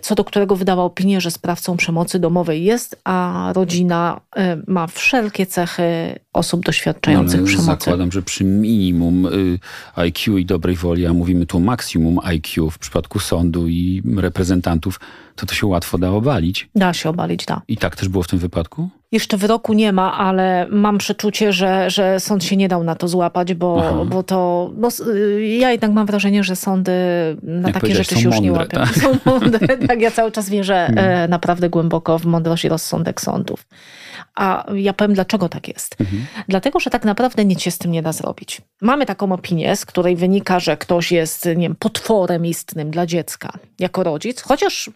co 0.01 0.15
do 0.15 0.23
którego 0.23 0.55
wydała 0.55 0.83
opinię, 0.83 1.21
że 1.21 1.31
sprawcą 1.31 1.77
przemocy 1.77 2.19
domowej 2.19 2.63
jest, 2.63 3.01
a 3.03 3.49
rodzina 3.55 4.21
y, 4.37 4.41
ma 4.67 4.87
wszelkie 4.87 5.45
cechy 5.45 6.19
osób 6.33 6.65
doświadczających 6.65 7.41
no, 7.41 7.47
przemocy. 7.47 7.65
Zakładam, 7.65 8.11
że 8.11 8.21
przy 8.21 8.43
minimum 8.43 9.25
y, 9.25 9.59
IQ 9.95 10.37
i 10.37 10.45
dobrej 10.45 10.75
woli, 10.75 11.05
a 11.05 11.13
mówimy 11.13 11.45
tu 11.45 11.59
maksimum 11.59 12.19
IQ 12.23 12.69
w 12.69 12.79
przypadku 12.79 13.19
sądu 13.19 13.67
i 13.67 14.03
reprezentantów, 14.17 14.99
to 15.35 15.45
to 15.45 15.55
się 15.55 15.67
łatwo 15.67 15.97
da 15.97 16.09
obalić. 16.09 16.69
Da 16.75 16.93
się 16.93 17.09
obalić, 17.09 17.45
da. 17.45 17.61
I 17.67 17.77
tak 17.77 17.95
też 17.95 18.09
było 18.09 18.23
w 18.23 18.27
tym 18.27 18.39
wypadku? 18.39 18.89
Jeszcze 19.11 19.37
wyroku 19.37 19.73
nie 19.73 19.93
ma, 19.93 20.17
ale 20.17 20.67
mam 20.69 20.97
przeczucie, 20.97 21.53
że, 21.53 21.89
że 21.89 22.19
sąd 22.19 22.43
się 22.43 22.57
nie 22.57 22.67
dał 22.67 22.83
na 22.83 22.95
to 22.95 23.07
złapać, 23.07 23.53
bo, 23.53 24.05
bo 24.05 24.23
to. 24.23 24.71
No, 24.77 24.89
ja 25.39 25.71
jednak 25.71 25.91
mam 25.91 26.05
wrażenie, 26.07 26.43
że 26.43 26.55
sądy 26.55 26.91
na 27.43 27.67
Jak 27.69 27.81
takie 27.81 27.95
rzeczy 27.95 28.15
się 28.15 28.29
już 28.29 28.39
nie 28.39 28.51
łapią. 28.51 28.77
Tak? 28.77 28.95
Są 28.95 29.17
mądre. 29.25 29.77
tak, 29.87 30.01
ja 30.01 30.11
cały 30.11 30.31
czas 30.31 30.49
wierzę 30.49 30.75
e, 30.75 31.27
naprawdę 31.27 31.69
głęboko 31.69 32.19
w 32.19 32.25
mądrość 32.25 32.65
i 32.65 32.69
rozsądek 32.69 33.21
sądów. 33.21 33.65
A 34.35 34.65
ja 34.75 34.93
powiem, 34.93 35.13
dlaczego 35.13 35.49
tak 35.49 35.67
jest. 35.67 35.95
Mhm. 35.99 36.25
Dlatego, 36.47 36.79
że 36.79 36.89
tak 36.89 37.05
naprawdę 37.05 37.45
nic 37.45 37.61
się 37.61 37.71
z 37.71 37.77
tym 37.77 37.91
nie 37.91 38.01
da 38.01 38.13
zrobić. 38.13 38.61
Mamy 38.81 39.05
taką 39.05 39.31
opinię, 39.31 39.75
z 39.75 39.85
której 39.85 40.15
wynika, 40.15 40.59
że 40.59 40.77
ktoś 40.77 41.11
jest 41.11 41.45
nie 41.45 41.55
wiem, 41.55 41.75
potworem 41.79 42.45
istnym 42.45 42.91
dla 42.91 43.05
dziecka 43.05 43.53
jako 43.79 44.03
rodzic, 44.03 44.41
chociaż 44.41 44.89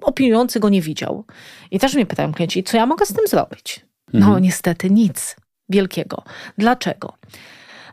opiniujący 0.00 0.60
go 0.60 0.68
nie 0.68 0.82
widział. 0.82 1.24
I 1.70 1.78
też 1.78 1.94
mnie 1.94 2.06
pytają 2.06 2.32
klienci, 2.32 2.64
co 2.64 2.76
ja 2.76 2.86
mogę 2.86 3.06
z 3.06 3.12
tym 3.12 3.26
zrobić? 3.26 3.80
No 4.12 4.26
mhm. 4.26 4.42
niestety 4.42 4.90
nic 4.90 5.36
wielkiego. 5.68 6.22
Dlaczego? 6.58 7.12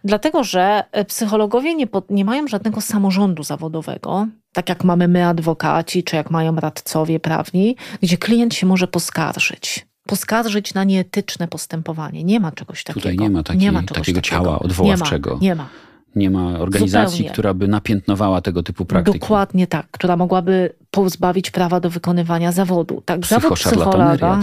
Dlatego, 0.04 0.43
że 0.43 0.84
e, 0.91 1.06
psychologowie 1.06 1.75
nie, 1.75 1.88
nie 2.10 2.25
mają 2.25 2.47
żadnego 2.47 2.82
samorządu 2.82 3.43
zawodowego, 3.43 4.28
tak 4.54 4.69
jak 4.69 4.84
mamy 4.84 5.08
my 5.08 5.25
adwokaci, 5.25 6.04
czy 6.04 6.15
jak 6.15 6.32
mają 6.32 6.56
radcowie 6.56 7.19
prawni, 7.19 7.75
gdzie 8.02 8.17
klient 8.17 8.54
się 8.54 8.67
może 8.67 8.88
poskarżyć 8.88 9.89
poskarżyć 10.10 10.73
na 10.73 10.84
nieetyczne 10.84 11.47
postępowanie. 11.47 12.23
Nie 12.23 12.39
ma 12.39 12.52
czegoś 12.52 12.84
takiego. 12.84 12.99
Tutaj 12.99 13.17
nie 13.17 13.30
ma, 13.30 13.43
takiej, 13.43 13.62
nie 13.62 13.71
ma 13.71 13.80
takiego, 13.80 13.99
takiego 13.99 14.21
ciała 14.21 14.60
odwoławczego. 14.60 15.30
Nie 15.30 15.36
ma. 15.36 15.41
Nie 15.41 15.56
ma. 15.56 15.69
Nie 16.15 16.30
ma 16.30 16.60
organizacji, 16.60 17.17
Zupełnie. 17.17 17.34
która 17.34 17.54
by 17.54 17.67
napiętniowała 17.67 18.41
tego 18.41 18.63
typu 18.63 18.86
praktyki. 18.86 19.19
Dokładnie 19.19 19.67
tak, 19.67 19.88
która 19.91 20.17
mogłaby 20.17 20.74
pozbawić 20.91 21.52
prawa 21.52 21.80
do 21.80 21.89
wykonywania 21.89 22.52
zawodu. 22.52 23.02
Tak, 23.06 23.26
zawód 23.26 23.54
psychologa. 23.60 24.39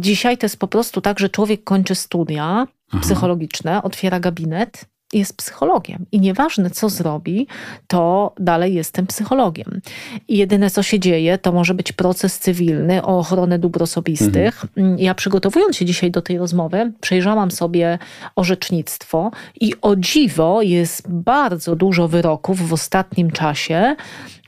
Dzisiaj 0.00 0.38
to 0.38 0.44
jest 0.44 0.58
po 0.58 0.68
prostu 0.68 1.00
tak, 1.00 1.18
że 1.18 1.28
człowiek 1.28 1.64
kończy 1.64 1.94
studia 1.94 2.66
Aha. 2.90 3.00
psychologiczne, 3.02 3.82
otwiera 3.82 4.20
gabinet 4.20 4.84
jest 5.12 5.36
psychologiem 5.36 6.06
i 6.12 6.20
nieważne 6.20 6.70
co 6.70 6.88
zrobi, 6.88 7.46
to 7.86 8.32
dalej 8.40 8.74
jestem 8.74 9.06
psychologiem. 9.06 9.80
I 10.28 10.38
jedyne 10.38 10.70
co 10.70 10.82
się 10.82 11.00
dzieje, 11.00 11.38
to 11.38 11.52
może 11.52 11.74
być 11.74 11.92
proces 11.92 12.38
cywilny 12.38 13.02
o 13.02 13.18
ochronę 13.18 13.58
dóbr 13.58 13.82
osobistych. 13.82 14.64
Mhm. 14.76 14.98
Ja 14.98 15.14
przygotowując 15.14 15.76
się 15.76 15.84
dzisiaj 15.84 16.10
do 16.10 16.22
tej 16.22 16.38
rozmowy, 16.38 16.92
przejrzałam 17.00 17.50
sobie 17.50 17.98
orzecznictwo 18.36 19.30
i 19.60 19.72
o 19.82 19.96
dziwo 19.96 20.62
jest 20.62 21.08
bardzo 21.08 21.76
dużo 21.76 22.08
wyroków 22.08 22.68
w 22.68 22.72
ostatnim 22.72 23.30
czasie 23.30 23.96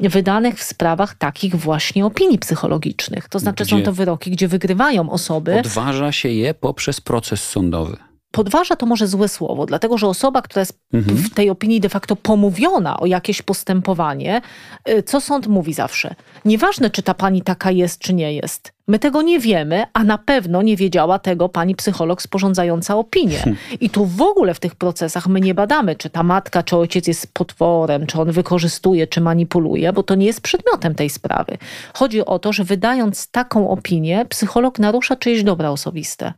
wydanych 0.00 0.58
w 0.58 0.62
sprawach 0.62 1.14
takich 1.14 1.56
właśnie 1.56 2.06
opinii 2.06 2.38
psychologicznych. 2.38 3.28
To 3.28 3.38
znaczy 3.38 3.64
gdzie 3.64 3.76
są 3.76 3.82
to 3.82 3.92
wyroki, 3.92 4.30
gdzie 4.30 4.48
wygrywają 4.48 5.10
osoby. 5.10 5.60
Odważa 5.60 6.12
się 6.12 6.28
je 6.28 6.54
poprzez 6.54 7.00
proces 7.00 7.48
sądowy 7.48 8.09
podważa 8.30 8.76
to 8.76 8.86
może 8.86 9.06
złe 9.06 9.28
słowo, 9.28 9.66
dlatego 9.66 9.98
że 9.98 10.06
osoba, 10.06 10.42
która 10.42 10.60
jest 10.60 10.78
mhm. 10.92 11.16
w 11.16 11.34
tej 11.34 11.50
opinii 11.50 11.80
de 11.80 11.88
facto 11.88 12.16
pomówiona 12.16 13.00
o 13.00 13.06
jakieś 13.06 13.42
postępowanie, 13.42 14.40
y, 14.88 15.02
co 15.02 15.20
sąd 15.20 15.46
mówi 15.46 15.72
zawsze? 15.72 16.14
Nieważne, 16.44 16.90
czy 16.90 17.02
ta 17.02 17.14
pani 17.14 17.42
taka 17.42 17.70
jest, 17.70 18.00
czy 18.00 18.14
nie 18.14 18.32
jest. 18.32 18.72
My 18.88 18.98
tego 18.98 19.22
nie 19.22 19.40
wiemy, 19.40 19.84
a 19.92 20.04
na 20.04 20.18
pewno 20.18 20.62
nie 20.62 20.76
wiedziała 20.76 21.18
tego 21.18 21.48
pani 21.48 21.74
psycholog 21.74 22.22
sporządzająca 22.22 22.96
opinię. 22.96 23.38
Hmm. 23.38 23.56
I 23.80 23.90
tu 23.90 24.06
w 24.06 24.22
ogóle 24.22 24.54
w 24.54 24.60
tych 24.60 24.74
procesach 24.74 25.26
my 25.26 25.40
nie 25.40 25.54
badamy, 25.54 25.96
czy 25.96 26.10
ta 26.10 26.22
matka, 26.22 26.62
czy 26.62 26.76
ojciec 26.76 27.06
jest 27.06 27.34
potworem, 27.34 28.06
czy 28.06 28.20
on 28.20 28.32
wykorzystuje, 28.32 29.06
czy 29.06 29.20
manipuluje, 29.20 29.92
bo 29.92 30.02
to 30.02 30.14
nie 30.14 30.26
jest 30.26 30.40
przedmiotem 30.40 30.94
tej 30.94 31.10
sprawy. 31.10 31.58
Chodzi 31.94 32.24
o 32.24 32.38
to, 32.38 32.52
że 32.52 32.64
wydając 32.64 33.30
taką 33.30 33.70
opinię, 33.70 34.26
psycholog 34.28 34.78
narusza 34.78 35.16
czyjeś 35.16 35.44
dobra 35.44 35.70
osobiste. 35.70 36.32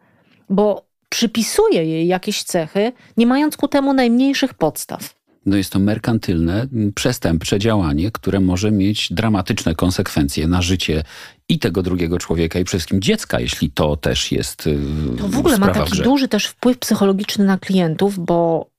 Bo 0.51 0.92
przypisuje 1.13 1.85
jej 1.85 2.07
jakieś 2.07 2.43
cechy, 2.43 2.93
nie 3.17 3.27
mając 3.27 3.57
ku 3.57 3.69
temu 3.69 3.93
najmniejszych 3.93 4.55
podstaw. 4.55 5.15
no 5.47 5.57
jest 5.57 5.73
to 5.73 5.79
merkantylne, 5.79 6.67
przestępcze 6.95 7.59
działanie, 7.59 8.11
które 8.11 8.41
może 8.41 8.71
mieć 8.71 9.13
dramatyczne 9.13 9.75
konsekwencje 9.75 10.49
na 10.49 10.63
życie 10.63 11.05
i 11.49 11.59
tego 11.59 11.83
drugiego 11.83 12.19
człowieka, 12.19 12.59
i 12.59 12.65
przede 12.65 12.79
wszystkim 12.79 13.01
dziecka, 13.01 13.41
jeśli 13.41 13.71
to 13.71 13.97
też 13.97 14.33
jest. 14.33 14.67
Y, 14.67 14.79
to 15.19 15.29
w 15.29 15.39
ogóle 15.39 15.59
ma 15.59 15.69
taki 15.69 16.03
duży 16.03 16.29
też 16.29 16.47
wpływ 16.47 16.79
psychologiczny 16.79 17.45
na 17.45 17.59
klientów, 17.59 18.19
bo 18.19 18.71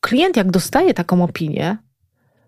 klient, 0.00 0.36
jak 0.36 0.50
dostaje 0.50 0.94
taką 0.94 1.24
opinię, 1.24 1.76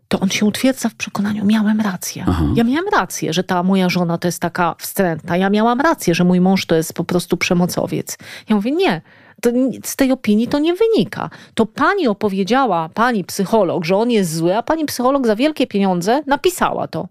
to 0.09 0.21
on 0.21 0.31
się 0.31 0.47
utwierdza 0.47 0.89
w 0.89 0.95
przekonaniu, 0.95 1.45
miałem 1.45 1.81
rację. 1.81 2.25
Aha. 2.29 2.45
Ja 2.57 2.65
miałem 2.65 2.89
rację, 2.93 3.33
że 3.33 3.45
ta 3.45 3.63
moja 3.63 3.89
żona 3.89 4.19
to 4.19 4.29
jest 4.29 4.41
taka 4.41 4.75
wstrętna. 4.79 5.37
Ja 5.37 5.51
miałam 5.51 5.81
rację, 5.81 6.15
że 6.15 6.25
mój 6.25 6.41
mąż 6.41 6.67
to 6.67 6.75
jest 6.75 6.93
po 6.93 7.05
prostu 7.05 7.37
przemocowiec. 7.37 8.19
Ja 8.49 8.57
mówię, 8.57 8.73
nie, 8.73 9.03
to 9.43 9.51
z 9.85 9.97
tej 9.97 10.13
opinii 10.13 10.49
to 10.49 10.59
nie 10.59 10.75
wynika. 10.75 11.31
To 11.55 11.67
pani 11.67 12.09
opowiedziała, 12.09 12.89
pani 12.95 13.25
psycholog, 13.25 13.85
że 13.85 13.97
on 13.97 14.11
jest 14.11 14.35
zły, 14.35 14.57
a 14.57 14.63
pani 14.63 14.85
psycholog 14.85 15.27
za 15.27 15.37
wielkie 15.37 15.67
pieniądze 15.67 16.23
napisała 16.27 16.89
to. 16.89 17.09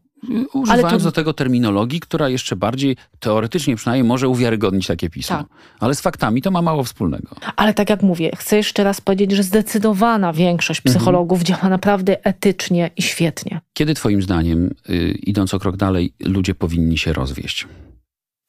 Używając 0.53 1.03
to... 1.03 1.09
do 1.09 1.11
tego 1.11 1.33
terminologii, 1.33 1.99
która 1.99 2.29
jeszcze 2.29 2.55
bardziej 2.55 2.97
teoretycznie 3.19 3.75
przynajmniej 3.75 4.07
może 4.07 4.29
uwiarygodnić 4.29 4.87
takie 4.87 5.09
pismo. 5.09 5.37
Tak. 5.37 5.47
Ale 5.79 5.95
z 5.95 6.01
faktami 6.01 6.41
to 6.41 6.51
ma 6.51 6.61
mało 6.61 6.83
wspólnego. 6.83 7.35
Ale 7.55 7.73
tak 7.73 7.89
jak 7.89 8.01
mówię, 8.01 8.31
chcę 8.35 8.57
jeszcze 8.57 8.83
raz 8.83 9.01
powiedzieć, 9.01 9.31
że 9.31 9.43
zdecydowana 9.43 10.33
większość 10.33 10.79
mhm. 10.79 10.95
psychologów 10.95 11.39
mhm. 11.39 11.45
działa 11.45 11.69
naprawdę 11.69 12.25
etycznie 12.25 12.89
i 12.97 13.01
świetnie. 13.01 13.61
Kiedy 13.73 13.93
twoim 13.93 14.21
zdaniem, 14.21 14.75
yy, 14.89 15.11
idąc 15.11 15.53
o 15.53 15.59
krok 15.59 15.77
dalej, 15.77 16.13
ludzie 16.19 16.55
powinni 16.55 16.97
się 16.97 17.13
rozwieść? 17.13 17.67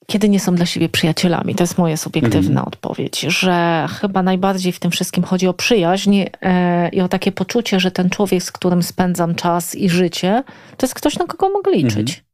Kiedy 0.06 0.28
nie 0.28 0.40
są 0.40 0.54
dla 0.54 0.66
siebie 0.66 0.88
przyjacielami. 0.88 1.54
To 1.54 1.62
jest 1.62 1.78
moja 1.78 1.96
subiektywna 1.96 2.60
mhm. 2.60 2.68
odpowiedź, 2.68 3.20
że 3.20 3.86
chyba 4.00 4.22
najbardziej 4.22 4.72
w 4.72 4.80
tym 4.80 4.90
wszystkim 4.90 5.24
chodzi 5.24 5.48
o 5.48 5.54
przyjaźń 5.54 6.24
e, 6.42 6.88
i 6.88 7.00
o 7.00 7.08
takie 7.08 7.32
poczucie, 7.32 7.80
że 7.80 7.90
ten 7.90 8.10
człowiek, 8.10 8.42
z 8.42 8.52
którym 8.52 8.82
spędzam 8.82 9.34
czas 9.34 9.74
i 9.74 9.88
życie, 9.88 10.44
to 10.76 10.86
jest 10.86 10.94
ktoś, 10.94 11.18
na 11.18 11.26
kogo 11.26 11.48
mogę 11.48 11.72
liczyć. 11.72 12.10
Mhm. 12.10 12.25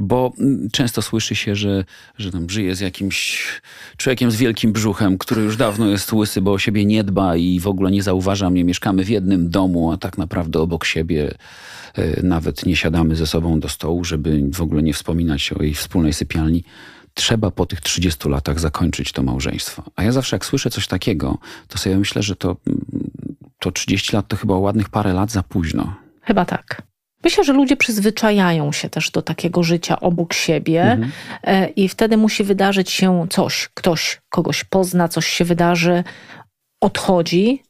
Bo 0.00 0.32
mm, 0.38 0.68
często 0.72 1.02
słyszy 1.02 1.34
się, 1.34 1.54
że, 1.54 1.84
że 2.18 2.32
tam 2.32 2.50
żyje 2.50 2.74
z 2.74 2.80
jakimś 2.80 3.48
człowiekiem 3.96 4.30
z 4.30 4.36
wielkim 4.36 4.72
brzuchem, 4.72 5.18
który 5.18 5.42
już 5.42 5.56
dawno 5.56 5.86
jest 5.86 6.12
łysy, 6.12 6.40
bo 6.40 6.52
o 6.52 6.58
siebie 6.58 6.84
nie 6.84 7.04
dba 7.04 7.36
i 7.36 7.60
w 7.60 7.66
ogóle 7.66 7.90
nie 7.90 8.02
zauważa 8.02 8.50
mnie. 8.50 8.64
Mieszkamy 8.64 9.04
w 9.04 9.08
jednym 9.08 9.50
domu, 9.50 9.92
a 9.92 9.96
tak 9.96 10.18
naprawdę 10.18 10.60
obok 10.60 10.84
siebie 10.84 11.34
E, 11.94 12.22
nawet 12.22 12.66
nie 12.66 12.76
siadamy 12.76 13.16
ze 13.16 13.26
sobą 13.26 13.60
do 13.60 13.68
stołu, 13.68 14.04
żeby 14.04 14.42
w 14.52 14.60
ogóle 14.60 14.82
nie 14.82 14.92
wspominać 14.92 15.52
o 15.52 15.62
jej 15.62 15.74
wspólnej 15.74 16.12
sypialni. 16.12 16.64
Trzeba 17.14 17.50
po 17.50 17.66
tych 17.66 17.80
30 17.80 18.28
latach 18.28 18.60
zakończyć 18.60 19.12
to 19.12 19.22
małżeństwo. 19.22 19.82
A 19.96 20.02
ja 20.02 20.12
zawsze 20.12 20.36
jak 20.36 20.44
słyszę 20.44 20.70
coś 20.70 20.86
takiego, 20.86 21.38
to 21.68 21.78
sobie 21.78 21.98
myślę, 21.98 22.22
że 22.22 22.36
to, 22.36 22.56
to 23.58 23.72
30 23.72 24.16
lat 24.16 24.28
to 24.28 24.36
chyba 24.36 24.58
ładnych 24.58 24.88
parę 24.88 25.12
lat 25.12 25.30
za 25.30 25.42
późno. 25.42 25.94
Chyba 26.22 26.44
tak. 26.44 26.82
Myślę, 27.24 27.44
że 27.44 27.52
ludzie 27.52 27.76
przyzwyczajają 27.76 28.72
się 28.72 28.88
też 28.88 29.10
do 29.10 29.22
takiego 29.22 29.62
życia 29.62 30.00
obok 30.00 30.32
siebie 30.32 30.82
mhm. 30.82 31.12
E, 31.42 31.68
i 31.68 31.88
wtedy 31.88 32.16
musi 32.16 32.44
wydarzyć 32.44 32.90
się 32.90 33.26
coś. 33.30 33.68
Ktoś 33.74 34.20
kogoś 34.28 34.64
pozna, 34.64 35.08
coś 35.08 35.26
się 35.26 35.44
wydarzy, 35.44 36.04
odchodzi 36.80 37.62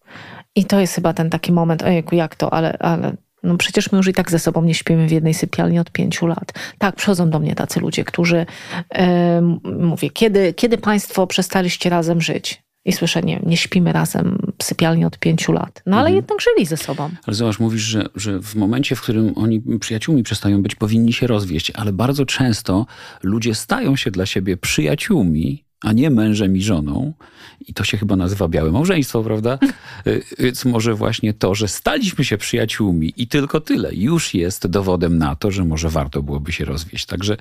i 0.56 0.64
to 0.64 0.80
jest 0.80 0.94
chyba 0.94 1.12
ten 1.12 1.30
taki 1.30 1.52
moment, 1.52 1.82
ojejku, 1.82 2.14
jak 2.14 2.36
to, 2.36 2.52
ale, 2.52 2.78
ale 2.78 3.16
no 3.42 3.56
przecież 3.56 3.92
my 3.92 3.96
już 3.98 4.08
i 4.08 4.12
tak 4.12 4.30
ze 4.30 4.38
sobą 4.38 4.62
nie 4.62 4.74
śpimy 4.74 5.06
w 5.06 5.10
jednej 5.10 5.34
sypialni 5.34 5.78
od 5.78 5.90
pięciu 5.90 6.26
lat. 6.26 6.52
Tak, 6.78 6.96
przychodzą 6.96 7.30
do 7.30 7.38
mnie 7.38 7.54
tacy 7.54 7.80
ludzie, 7.80 8.04
którzy 8.04 8.46
e, 8.94 9.40
mówię, 9.64 10.10
kiedy, 10.10 10.54
kiedy 10.54 10.78
państwo 10.78 11.26
przestaliście 11.26 11.90
razem 11.90 12.20
żyć? 12.20 12.62
I 12.84 12.92
słyszę, 12.92 13.22
nie, 13.22 13.40
nie 13.46 13.56
śpimy 13.56 13.92
razem 13.92 14.52
w 14.58 14.64
sypialni 14.64 15.04
od 15.04 15.18
pięciu 15.18 15.52
lat. 15.52 15.82
No 15.86 15.96
ale 15.96 16.08
mhm. 16.08 16.16
jednak 16.16 16.40
żyli 16.40 16.66
ze 16.66 16.76
sobą. 16.76 17.10
Ale 17.26 17.34
zobacz, 17.36 17.58
mówisz, 17.58 17.82
że, 17.82 18.08
że 18.14 18.40
w 18.40 18.54
momencie, 18.54 18.96
w 18.96 19.00
którym 19.00 19.32
oni 19.36 19.62
przyjaciółmi 19.80 20.22
przestają 20.22 20.62
być, 20.62 20.74
powinni 20.74 21.12
się 21.12 21.26
rozwieść, 21.26 21.70
ale 21.70 21.92
bardzo 21.92 22.26
często 22.26 22.86
ludzie 23.22 23.54
stają 23.54 23.96
się 23.96 24.10
dla 24.10 24.26
siebie 24.26 24.56
przyjaciółmi, 24.56 25.64
a 25.80 25.92
nie 25.92 26.10
mężem 26.10 26.56
i 26.56 26.62
żoną. 26.62 27.12
I 27.60 27.74
to 27.74 27.84
się 27.84 27.98
chyba 27.98 28.16
nazywa 28.16 28.48
białe 28.48 28.70
małżeństwo, 28.70 29.22
prawda? 29.22 29.58
Y, 30.06 30.22
więc 30.38 30.64
może 30.64 30.94
właśnie 30.94 31.34
to, 31.34 31.54
że 31.54 31.68
staliśmy 31.68 32.24
się 32.24 32.38
przyjaciółmi 32.38 33.12
i 33.16 33.28
tylko 33.28 33.60
tyle, 33.60 33.94
już 33.94 34.34
jest 34.34 34.66
dowodem 34.66 35.18
na 35.18 35.36
to, 35.36 35.50
że 35.50 35.64
może 35.64 35.88
warto 35.88 36.22
byłoby 36.22 36.52
się 36.52 36.64
rozwieść. 36.64 37.06
Także 37.06 37.36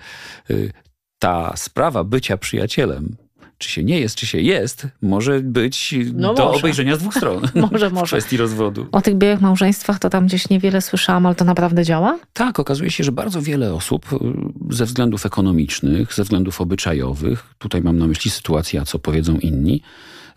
y, 0.49 0.71
ta 1.19 1.53
sprawa 1.57 2.03
bycia 2.03 2.37
przyjacielem 2.37 3.15
czy 3.59 3.69
się 3.69 3.83
nie 3.83 3.99
jest, 3.99 4.15
czy 4.15 4.25
się 4.25 4.41
jest, 4.41 4.87
może 5.01 5.39
być 5.39 5.95
no 6.13 6.33
do 6.33 6.45
może. 6.45 6.59
obejrzenia 6.59 6.95
z 6.95 6.99
dwóch 6.99 7.13
stron. 7.13 7.41
może, 7.55 7.89
może. 7.99 8.05
W 8.05 8.09
kwestii 8.09 8.37
rozwodu. 8.37 8.87
O 8.91 9.01
tych 9.01 9.15
białych 9.15 9.41
małżeństwach 9.41 9.99
to 9.99 10.09
tam 10.09 10.27
gdzieś 10.27 10.49
niewiele 10.49 10.81
słyszałam, 10.81 11.25
ale 11.25 11.35
to 11.35 11.45
naprawdę 11.45 11.83
działa? 11.83 12.19
Tak, 12.33 12.59
okazuje 12.59 12.91
się, 12.91 13.03
że 13.03 13.11
bardzo 13.11 13.41
wiele 13.41 13.73
osób 13.73 14.13
y, 14.13 14.17
ze 14.75 14.85
względów 14.85 15.25
ekonomicznych, 15.25 16.13
ze 16.13 16.23
względów 16.23 16.61
obyczajowych, 16.61 17.43
tutaj 17.57 17.81
mam 17.81 17.97
na 17.97 18.07
myśli 18.07 18.31
sytuację, 18.31 18.81
a 18.81 18.85
co 18.85 18.99
powiedzą 18.99 19.37
inni, 19.37 19.81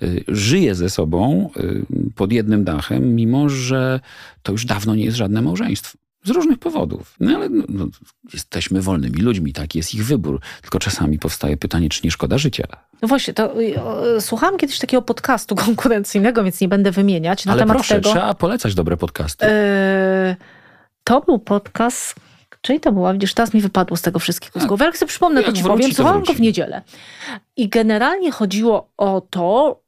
y, 0.03 0.25
żyje 0.29 0.75
ze 0.75 0.91
sobą 0.91 1.51
y, 1.57 1.87
pod 2.15 2.33
jednym 2.33 2.65
dachem, 2.65 3.15
mimo 3.15 3.49
że 3.49 4.01
to 4.43 4.53
już 4.53 4.65
dawno 4.67 4.95
nie 4.95 5.05
jest 5.05 5.17
żadne 5.17 5.43
małżeństwo. 5.43 6.02
Z 6.25 6.31
różnych 6.31 6.59
powodów. 6.59 7.17
No 7.21 7.37
ale 7.37 7.49
no, 7.49 7.65
no, 7.69 7.87
jesteśmy 8.33 8.83
wolnymi 8.83 9.21
ludźmi, 9.21 9.53
taki 9.53 9.79
jest 9.79 9.95
ich 9.95 10.05
wybór. 10.05 10.41
Tylko 10.63 10.79
czasami 10.79 11.19
powstaje 11.19 11.57
pytanie, 11.57 11.89
czy 11.89 12.01
nie 12.05 12.11
szkoda 12.11 12.39
życia. 12.39 12.67
No 13.03 13.09
właśnie, 13.09 13.35
to 13.35 13.61
y, 13.61 14.21
słuchałam 14.21 14.59
kiedyś 14.59 14.79
takiego 14.79 15.03
podcastu 15.03 15.55
konkurencyjnego, 15.67 16.45
więc 16.45 16.61
nie 16.61 16.69
będę 16.69 16.91
wymieniać. 16.91 17.45
Na 17.45 17.53
ale 17.53 17.63
temat 17.63 17.77
proszę, 17.77 17.95
tego, 17.95 18.11
trzeba 18.11 18.35
polecać 18.35 18.75
dobre 18.75 18.97
podcasty. 18.97 19.47
Yy, 19.47 20.37
to 21.05 21.21
był 21.21 21.39
podcast, 21.39 22.15
czyli 22.61 22.81
to 22.81 22.93
była, 22.93 23.13
widzisz, 23.13 23.35
teraz 23.35 23.55
mi 23.55 23.61
wypadło 23.61 23.97
z 23.97 24.03
tego 24.03 24.19
wszystkiego 24.19 24.61
z 24.61 24.67
głowy. 24.67 24.85
Jak 24.85 24.99
sobie 24.99 25.09
przypomnę, 25.09 25.43
to 25.43 25.53
ci 25.53 25.63
powiem, 25.63 25.93
słuchałam 25.93 26.25
go 26.25 26.33
w 26.33 26.41
niedzielę. 26.41 26.83
I 27.57 27.69
generalnie 27.69 28.33
chodziło 28.33 28.89
o 28.97 29.23
to, 29.31 29.81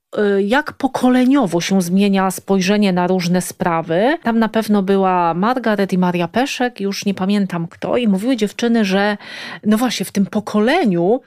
jak 0.46 0.72
pokoleniowo 0.72 1.60
się 1.60 1.82
zmienia 1.82 2.30
spojrzenie 2.30 2.92
na 2.92 3.06
różne 3.06 3.42
sprawy. 3.42 4.18
Tam 4.22 4.38
na 4.38 4.48
pewno 4.48 4.82
była 4.82 5.34
Margaret 5.34 5.92
i 5.92 5.98
Maria 5.98 6.28
Peszek, 6.28 6.80
już 6.80 7.04
nie 7.06 7.14
pamiętam 7.14 7.68
kto, 7.68 7.96
i 7.96 8.08
mówiły 8.08 8.36
dziewczyny, 8.36 8.84
że 8.84 9.16
no 9.66 9.78
właśnie 9.78 10.06
w 10.06 10.12
tym 10.12 10.26
pokoleniu 10.26 11.20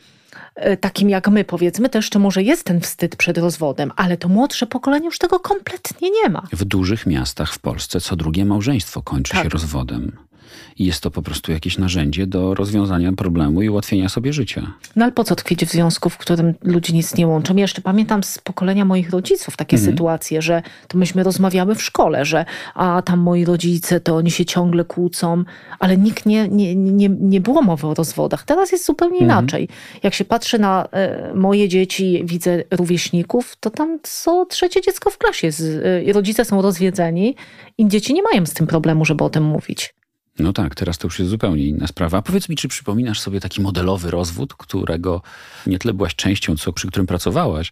y, 0.68 0.78
takim 0.78 1.10
jak 1.10 1.28
my, 1.28 1.44
powiedzmy, 1.44 1.90
to 1.90 1.98
jeszcze 1.98 2.20
może 2.20 2.44
jest 2.44 2.64
ten 2.64 2.82
wstyd 2.82 3.16
przed 3.16 3.38
rozwodem, 3.38 3.92
ale 3.96 4.18
to 4.18 4.28
młodsze 4.28 4.68
pokolenie 4.68 5.06
już 5.06 5.18
tego 5.18 5.40
kompletnie 5.40 6.10
nie 6.24 6.30
ma. 6.30 6.44
W 6.54 6.66
dużych 6.66 7.06
miastach 7.06 7.54
w 7.54 7.60
Polsce 7.60 8.02
co 8.02 8.16
drugie 8.16 8.46
małżeństwo 8.46 9.02
kończy 9.02 9.34
tak. 9.34 9.44
się 9.44 9.50
rozwodem 9.50 10.27
i 10.80 10.86
jest 10.86 11.02
to 11.04 11.12
po 11.12 11.22
prostu 11.22 11.52
jakieś 11.52 11.78
narzędzie 11.78 12.28
do 12.28 12.54
rozwiązania 12.54 13.14
problemu 13.14 13.62
i 13.62 13.70
ułatwienia 13.70 14.10
sobie 14.10 14.34
życia. 14.34 14.74
No 14.96 15.06
ale 15.06 15.12
po 15.12 15.24
co 15.24 15.36
tkwić 15.36 15.66
w 15.66 15.72
związku, 15.72 16.10
w 16.10 16.18
którym 16.18 16.54
ludzi 16.64 16.94
nic 16.94 17.16
nie 17.16 17.28
łączą? 17.28 17.56
Ja 17.56 17.62
jeszcze 17.62 17.82
pamiętam 17.82 18.24
z 18.24 18.38
pokolenia 18.38 18.86
moich 18.86 19.10
rodziców 19.10 19.58
takie 19.58 19.78
mhm. 19.78 19.94
sytuacje, 19.94 20.42
że 20.42 20.62
to 20.88 20.98
myśmy 20.98 21.24
rozmawiały 21.24 21.76
w 21.76 21.84
szkole, 21.84 22.26
że 22.26 22.46
a 22.76 23.02
tam 23.02 23.20
moi 23.20 23.46
rodzice, 23.46 24.00
to 24.00 24.16
oni 24.16 24.32
się 24.32 24.46
ciągle 24.46 24.86
kłócą, 24.86 25.44
ale 25.80 25.98
nikt 25.98 26.26
nie, 26.26 26.48
nie, 26.48 26.76
nie, 26.76 27.10
nie 27.10 27.42
było 27.42 27.62
mowy 27.62 27.88
o 27.88 27.94
rozwodach. 27.94 28.44
Teraz 28.44 28.72
jest 28.72 28.86
zupełnie 28.86 29.20
mhm. 29.20 29.32
inaczej. 29.32 29.68
Jak 30.04 30.14
się 30.14 30.26
patrzy 30.26 30.60
na 30.60 30.88
e, 30.92 31.34
moje 31.34 31.70
dzieci, 31.70 32.22
widzę 32.26 32.64
rówieśników, 32.72 33.56
to 33.60 33.70
tam 33.70 34.00
co 34.04 34.46
trzecie 34.46 34.82
dziecko 34.82 35.10
w 35.10 35.18
klasie. 35.18 35.52
Z, 35.52 35.62
e, 36.08 36.14
rodzice 36.14 36.46
są 36.46 36.62
rozwiedzeni 36.62 37.36
i 37.78 37.88
dzieci 37.88 38.14
nie 38.14 38.24
mają 38.24 38.46
z 38.46 38.54
tym 38.54 38.68
problemu, 38.68 39.06
żeby 39.06 39.24
o 39.24 39.30
tym 39.30 39.44
mówić. 39.44 39.97
No 40.40 40.54
tak, 40.54 40.76
teraz 40.76 40.98
to 40.98 41.08
już 41.08 41.20
jest 41.20 41.32
zupełnie 41.32 41.64
inna 41.64 41.88
sprawa. 41.88 42.18
A 42.18 42.22
powiedz 42.22 42.50
mi, 42.50 42.56
czy 42.56 42.68
przypominasz 42.68 43.20
sobie 43.20 43.40
taki 43.40 43.62
modelowy 43.62 44.12
rozwód, 44.12 44.54
którego 44.54 45.22
nie 45.68 45.80
tyle 45.80 45.94
byłaś 45.94 46.16
częścią, 46.16 46.56
co 46.56 46.74
przy 46.74 46.88
którym 46.88 47.08
pracowałaś 47.08 47.72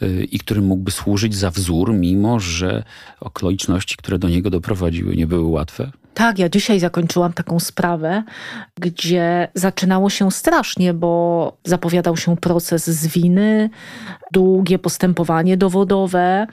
yy, 0.00 0.24
i 0.24 0.38
który 0.38 0.60
mógłby 0.60 0.90
służyć 0.90 1.34
za 1.34 1.50
wzór, 1.50 1.92
mimo 1.92 2.40
że 2.40 2.84
okoliczności, 3.20 3.96
które 3.96 4.18
do 4.18 4.28
niego 4.28 4.50
doprowadziły, 4.50 5.16
nie 5.16 5.26
były 5.26 5.44
łatwe? 5.44 5.90
Tak, 6.14 6.38
ja 6.38 6.48
dzisiaj 6.48 6.80
zakończyłam 6.80 7.32
taką 7.32 7.60
sprawę, 7.60 8.22
gdzie 8.80 9.48
zaczynało 9.54 10.10
się 10.10 10.30
strasznie, 10.30 10.94
bo 10.94 11.56
zapowiadał 11.64 12.16
się 12.16 12.36
proces 12.36 12.90
z 12.90 13.06
winy, 13.06 13.70
długie 14.32 14.78
postępowanie 14.78 15.56
dowodowe 15.56 16.46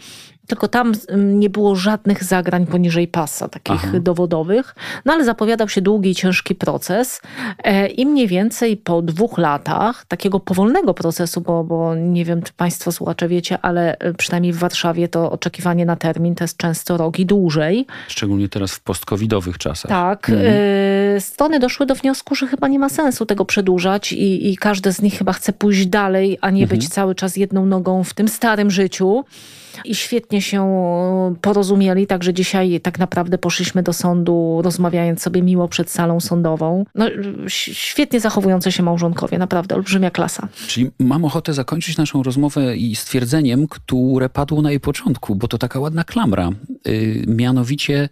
tylko 0.47 0.67
tam 0.67 0.93
mm, 1.07 1.39
nie 1.39 1.49
było 1.49 1.75
żadnych 1.75 2.23
zagrań 2.23 2.65
poniżej 2.65 3.07
pasa, 3.07 3.47
takich 3.47 3.81
Aha. 3.83 3.99
dowodowych. 3.99 4.75
No 5.05 5.13
ale 5.13 5.25
zapowiadał 5.25 5.69
się 5.69 5.81
długi 5.81 6.09
i 6.09 6.15
ciężki 6.15 6.55
proces. 6.55 7.21
E, 7.63 7.87
I 7.87 8.05
mniej 8.05 8.27
więcej 8.27 8.77
po 8.77 9.01
dwóch 9.01 9.37
latach 9.37 10.05
takiego 10.05 10.39
powolnego 10.39 10.93
procesu, 10.93 11.41
bo, 11.41 11.63
bo 11.63 11.95
nie 11.95 12.25
wiem, 12.25 12.41
czy 12.41 12.53
Państwo 12.53 12.91
słuchacze 12.91 13.27
wiecie, 13.27 13.57
ale 13.61 13.97
e, 13.99 14.13
przynajmniej 14.13 14.53
w 14.53 14.57
Warszawie 14.57 15.07
to 15.07 15.31
oczekiwanie 15.31 15.85
na 15.85 15.95
termin 15.95 16.35
to 16.35 16.43
jest 16.43 16.57
często 16.57 16.97
rok 16.97 17.19
i 17.19 17.25
dłużej. 17.25 17.85
Szczególnie 18.07 18.49
teraz 18.49 18.71
w 18.71 18.79
postcovidowych 18.79 19.57
czasach. 19.57 19.89
Tak. 19.89 20.29
Mhm. 20.29 20.53
E, 21.17 21.21
strony 21.21 21.59
doszły 21.59 21.85
do 21.85 21.95
wniosku, 21.95 22.35
że 22.35 22.47
chyba 22.47 22.67
nie 22.67 22.79
ma 22.79 22.89
sensu 22.89 23.25
tego 23.25 23.45
przedłużać 23.45 24.13
i, 24.13 24.51
i 24.51 24.57
każde 24.57 24.93
z 24.93 25.01
nich 25.01 25.17
chyba 25.17 25.33
chce 25.33 25.53
pójść 25.53 25.85
dalej, 25.85 26.37
a 26.41 26.49
nie 26.49 26.63
mhm. 26.63 26.79
być 26.79 26.89
cały 26.89 27.15
czas 27.15 27.37
jedną 27.37 27.65
nogą 27.65 28.03
w 28.03 28.13
tym 28.13 28.27
starym 28.27 28.71
życiu. 28.71 29.25
I 29.85 29.95
świetnie 29.95 30.41
się 30.41 30.67
porozumieli, 31.41 32.07
także 32.07 32.33
dzisiaj 32.33 32.81
tak 32.81 32.99
naprawdę 32.99 33.37
poszliśmy 33.37 33.83
do 33.83 33.93
sądu, 33.93 34.61
rozmawiając 34.63 35.21
sobie 35.21 35.41
miło 35.41 35.67
przed 35.67 35.91
salą 35.91 36.19
sądową. 36.19 36.85
No, 36.95 37.05
świetnie 37.47 38.19
zachowujące 38.19 38.71
się 38.71 38.83
małżonkowie, 38.83 39.37
naprawdę 39.37 39.75
olbrzymia 39.75 40.11
klasa. 40.11 40.47
Czyli 40.67 40.91
mam 40.99 41.25
ochotę 41.25 41.53
zakończyć 41.53 41.97
naszą 41.97 42.23
rozmowę 42.23 42.77
i 42.77 42.95
stwierdzeniem, 42.95 43.67
które 43.67 44.29
padło 44.29 44.61
na 44.61 44.69
jej 44.69 44.79
początku, 44.79 45.35
bo 45.35 45.47
to 45.47 45.57
taka 45.57 45.79
ładna 45.79 46.03
klamra. 46.03 46.49
Yy, 46.85 47.23
mianowicie, 47.27 48.09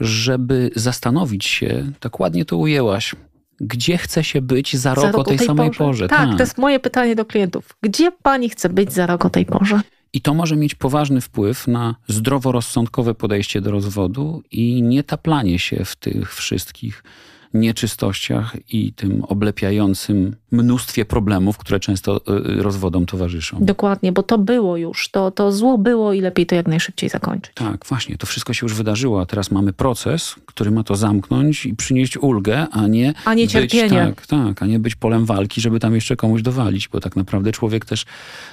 żeby 0.00 0.70
zastanowić 0.76 1.44
się, 1.44 1.92
tak 2.00 2.20
ładnie 2.20 2.44
to 2.44 2.56
ujęłaś, 2.56 3.14
gdzie 3.60 3.98
chce 3.98 4.24
się 4.24 4.42
być 4.42 4.76
za 4.76 4.94
rok, 4.94 5.04
za 5.04 5.10
rok 5.12 5.20
o 5.20 5.24
tej, 5.24 5.38
tej 5.38 5.46
samej 5.46 5.68
porze. 5.68 5.78
porze. 5.78 6.08
Tak, 6.08 6.18
tak, 6.18 6.36
to 6.36 6.42
jest 6.42 6.58
moje 6.58 6.80
pytanie 6.80 7.16
do 7.16 7.24
klientów. 7.24 7.76
Gdzie 7.82 8.12
pani 8.22 8.50
chce 8.50 8.68
być 8.68 8.92
za 8.92 9.06
rok 9.06 9.24
o 9.24 9.30
tej 9.30 9.46
porze? 9.46 9.80
I 10.12 10.20
to 10.20 10.34
może 10.34 10.56
mieć 10.56 10.74
poważny 10.74 11.20
wpływ 11.20 11.66
na 11.66 11.94
zdroworozsądkowe 12.08 13.14
podejście 13.14 13.60
do 13.60 13.70
rozwodu 13.70 14.42
i 14.50 14.82
nie 14.82 15.02
taplanie 15.02 15.58
się 15.58 15.84
w 15.84 15.96
tych 15.96 16.34
wszystkich 16.34 17.04
nieczystościach 17.54 18.56
i 18.72 18.92
tym 18.92 19.24
oblepiającym 19.24 20.36
mnóstwie 20.50 21.04
problemów, 21.04 21.58
które 21.58 21.80
często 21.80 22.16
y, 22.16 22.62
rozwodom 22.62 23.06
towarzyszą. 23.06 23.58
Dokładnie, 23.60 24.12
bo 24.12 24.22
to 24.22 24.38
było 24.38 24.76
już, 24.76 25.08
to, 25.08 25.30
to 25.30 25.52
zło 25.52 25.78
było 25.78 26.12
i 26.12 26.20
lepiej 26.20 26.46
to 26.46 26.54
jak 26.54 26.66
najszybciej 26.66 27.10
zakończyć. 27.10 27.52
Tak, 27.54 27.86
właśnie, 27.86 28.18
to 28.18 28.26
wszystko 28.26 28.52
się 28.52 28.66
już 28.66 28.74
wydarzyło, 28.74 29.20
a 29.20 29.26
teraz 29.26 29.50
mamy 29.50 29.72
proces, 29.72 30.34
który 30.46 30.70
ma 30.70 30.84
to 30.84 30.96
zamknąć 30.96 31.66
i 31.66 31.74
przynieść 31.74 32.16
ulgę, 32.16 32.66
a 32.70 32.86
nie, 32.86 33.14
a 33.24 33.34
nie 33.34 33.42
być, 33.42 33.52
cierpienie. 33.52 33.88
Tak, 33.88 34.26
tak, 34.26 34.62
a 34.62 34.66
nie 34.66 34.78
być 34.78 34.94
polem 34.94 35.24
walki, 35.24 35.60
żeby 35.60 35.80
tam 35.80 35.94
jeszcze 35.94 36.16
komuś 36.16 36.42
dowalić, 36.42 36.88
bo 36.88 37.00
tak 37.00 37.16
naprawdę 37.16 37.52
człowiek 37.52 37.84
też 37.84 38.04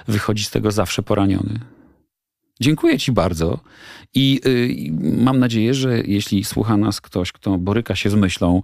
wychodzi 0.08 0.44
z 0.44 0.52
tego 0.52 0.72
zawsze 0.72 1.04
poraniony. 1.04 1.60
Dziękuję 2.60 3.00
Ci 3.00 3.12
bardzo 3.12 3.60
i 4.14 4.42
y, 4.46 5.22
mam 5.24 5.40
nadzieję, 5.40 5.74
że 5.74 6.02
jeśli 6.02 6.44
słucha 6.44 6.78
nas 6.78 7.02
ktoś, 7.02 7.32
kto 7.32 7.58
boryka 7.58 7.96
się 7.96 8.10
z 8.10 8.16
myślą, 8.16 8.62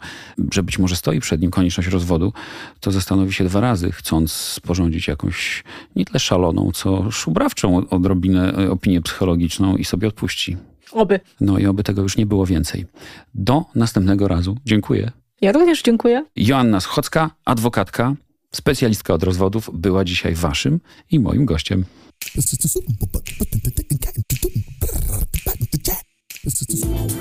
że 0.54 0.64
być 0.64 0.80
może 0.80 0.96
stoi 0.96 1.20
przed 1.20 1.42
nim 1.42 1.52
konieczność 1.52 1.90
rozwodu, 1.90 2.34
to 2.80 2.92
zastanowi 2.92 3.34
się 3.34 3.44
dwa 3.44 3.60
razy, 3.60 3.92
chcąc 3.92 4.32
sporządzić 4.32 5.08
jakąś 5.08 5.64
nie 5.96 6.06
tyle 6.06 6.20
szaloną, 6.20 6.72
co 6.74 7.12
szubrawczą 7.12 7.88
odrobinę 7.90 8.60
y, 8.60 8.72
opinię 8.72 9.02
psychologiczną 9.02 9.78
i 9.78 9.86
sobie 9.86 10.08
odpuści. 10.08 10.58
Oby. 10.92 11.20
No 11.42 11.58
i 11.58 11.66
oby 11.66 11.84
tego 11.84 12.02
już 12.02 12.18
nie 12.18 12.26
było 12.26 12.46
więcej. 12.46 12.86
Do 13.34 13.66
następnego 13.76 14.28
razu. 14.28 14.58
Dziękuję. 14.66 15.12
Ja 15.42 15.52
również 15.52 15.82
dziękuję. 15.82 16.26
Joanna 16.36 16.80
Schocka, 16.80 17.32
adwokatka, 17.46 18.16
specjalistka 18.52 19.14
od 19.14 19.24
rozwodów, 19.24 19.70
była 19.74 20.04
dzisiaj 20.04 20.36
waszym 20.36 20.80
i 21.12 21.20
moim 21.20 21.46
gościem. 21.46 21.86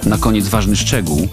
Na 0.07 0.19
koniec 0.19 0.49
ważny 0.49 0.77
szczegół. 0.77 1.29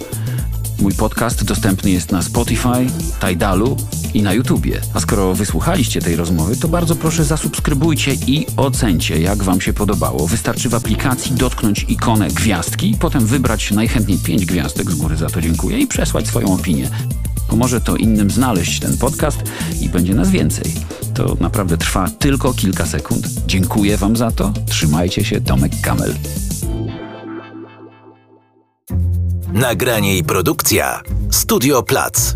Mój 0.80 0.94
podcast 0.94 1.44
dostępny 1.44 1.90
jest 1.90 2.12
na 2.12 2.22
Spotify, 2.22 2.86
Tidalu 3.20 3.76
i 4.14 4.22
na 4.22 4.32
YouTubie. 4.32 4.80
A 4.94 5.00
skoro 5.00 5.34
wysłuchaliście 5.34 6.00
tej 6.00 6.16
rozmowy, 6.16 6.56
to 6.56 6.68
bardzo 6.68 6.96
proszę 6.96 7.24
zasubskrybujcie 7.24 8.14
i 8.26 8.46
ocencie, 8.56 9.20
jak 9.20 9.42
Wam 9.42 9.60
się 9.60 9.72
podobało. 9.72 10.26
Wystarczy 10.26 10.68
w 10.68 10.74
aplikacji 10.74 11.32
dotknąć 11.32 11.86
ikonę 11.88 12.28
gwiazdki, 12.28 12.96
potem 13.00 13.26
wybrać 13.26 13.70
najchętniej 13.70 14.18
5 14.18 14.46
gwiazdek, 14.46 14.90
z 14.90 14.94
góry 14.94 15.16
za 15.16 15.30
to 15.30 15.40
dziękuję, 15.40 15.78
i 15.78 15.86
przesłać 15.86 16.26
swoją 16.26 16.54
opinię. 16.54 16.90
Pomoże 17.48 17.80
to 17.80 17.96
innym 17.96 18.30
znaleźć 18.30 18.80
ten 18.80 18.98
podcast 18.98 19.38
i 19.80 19.88
będzie 19.88 20.14
nas 20.14 20.30
więcej. 20.30 20.74
To 21.14 21.36
naprawdę 21.40 21.76
trwa 21.76 22.10
tylko 22.18 22.54
kilka 22.54 22.86
sekund. 22.86 23.26
Dziękuję 23.46 23.96
Wam 23.96 24.16
za 24.16 24.30
to. 24.30 24.52
Trzymajcie 24.66 25.24
się, 25.24 25.40
Tomek 25.40 25.72
Kamel. 25.82 26.14
Nagranie 29.52 30.18
i 30.18 30.24
produkcja 30.24 31.02
Studio 31.30 31.82
Plac. 31.82 32.34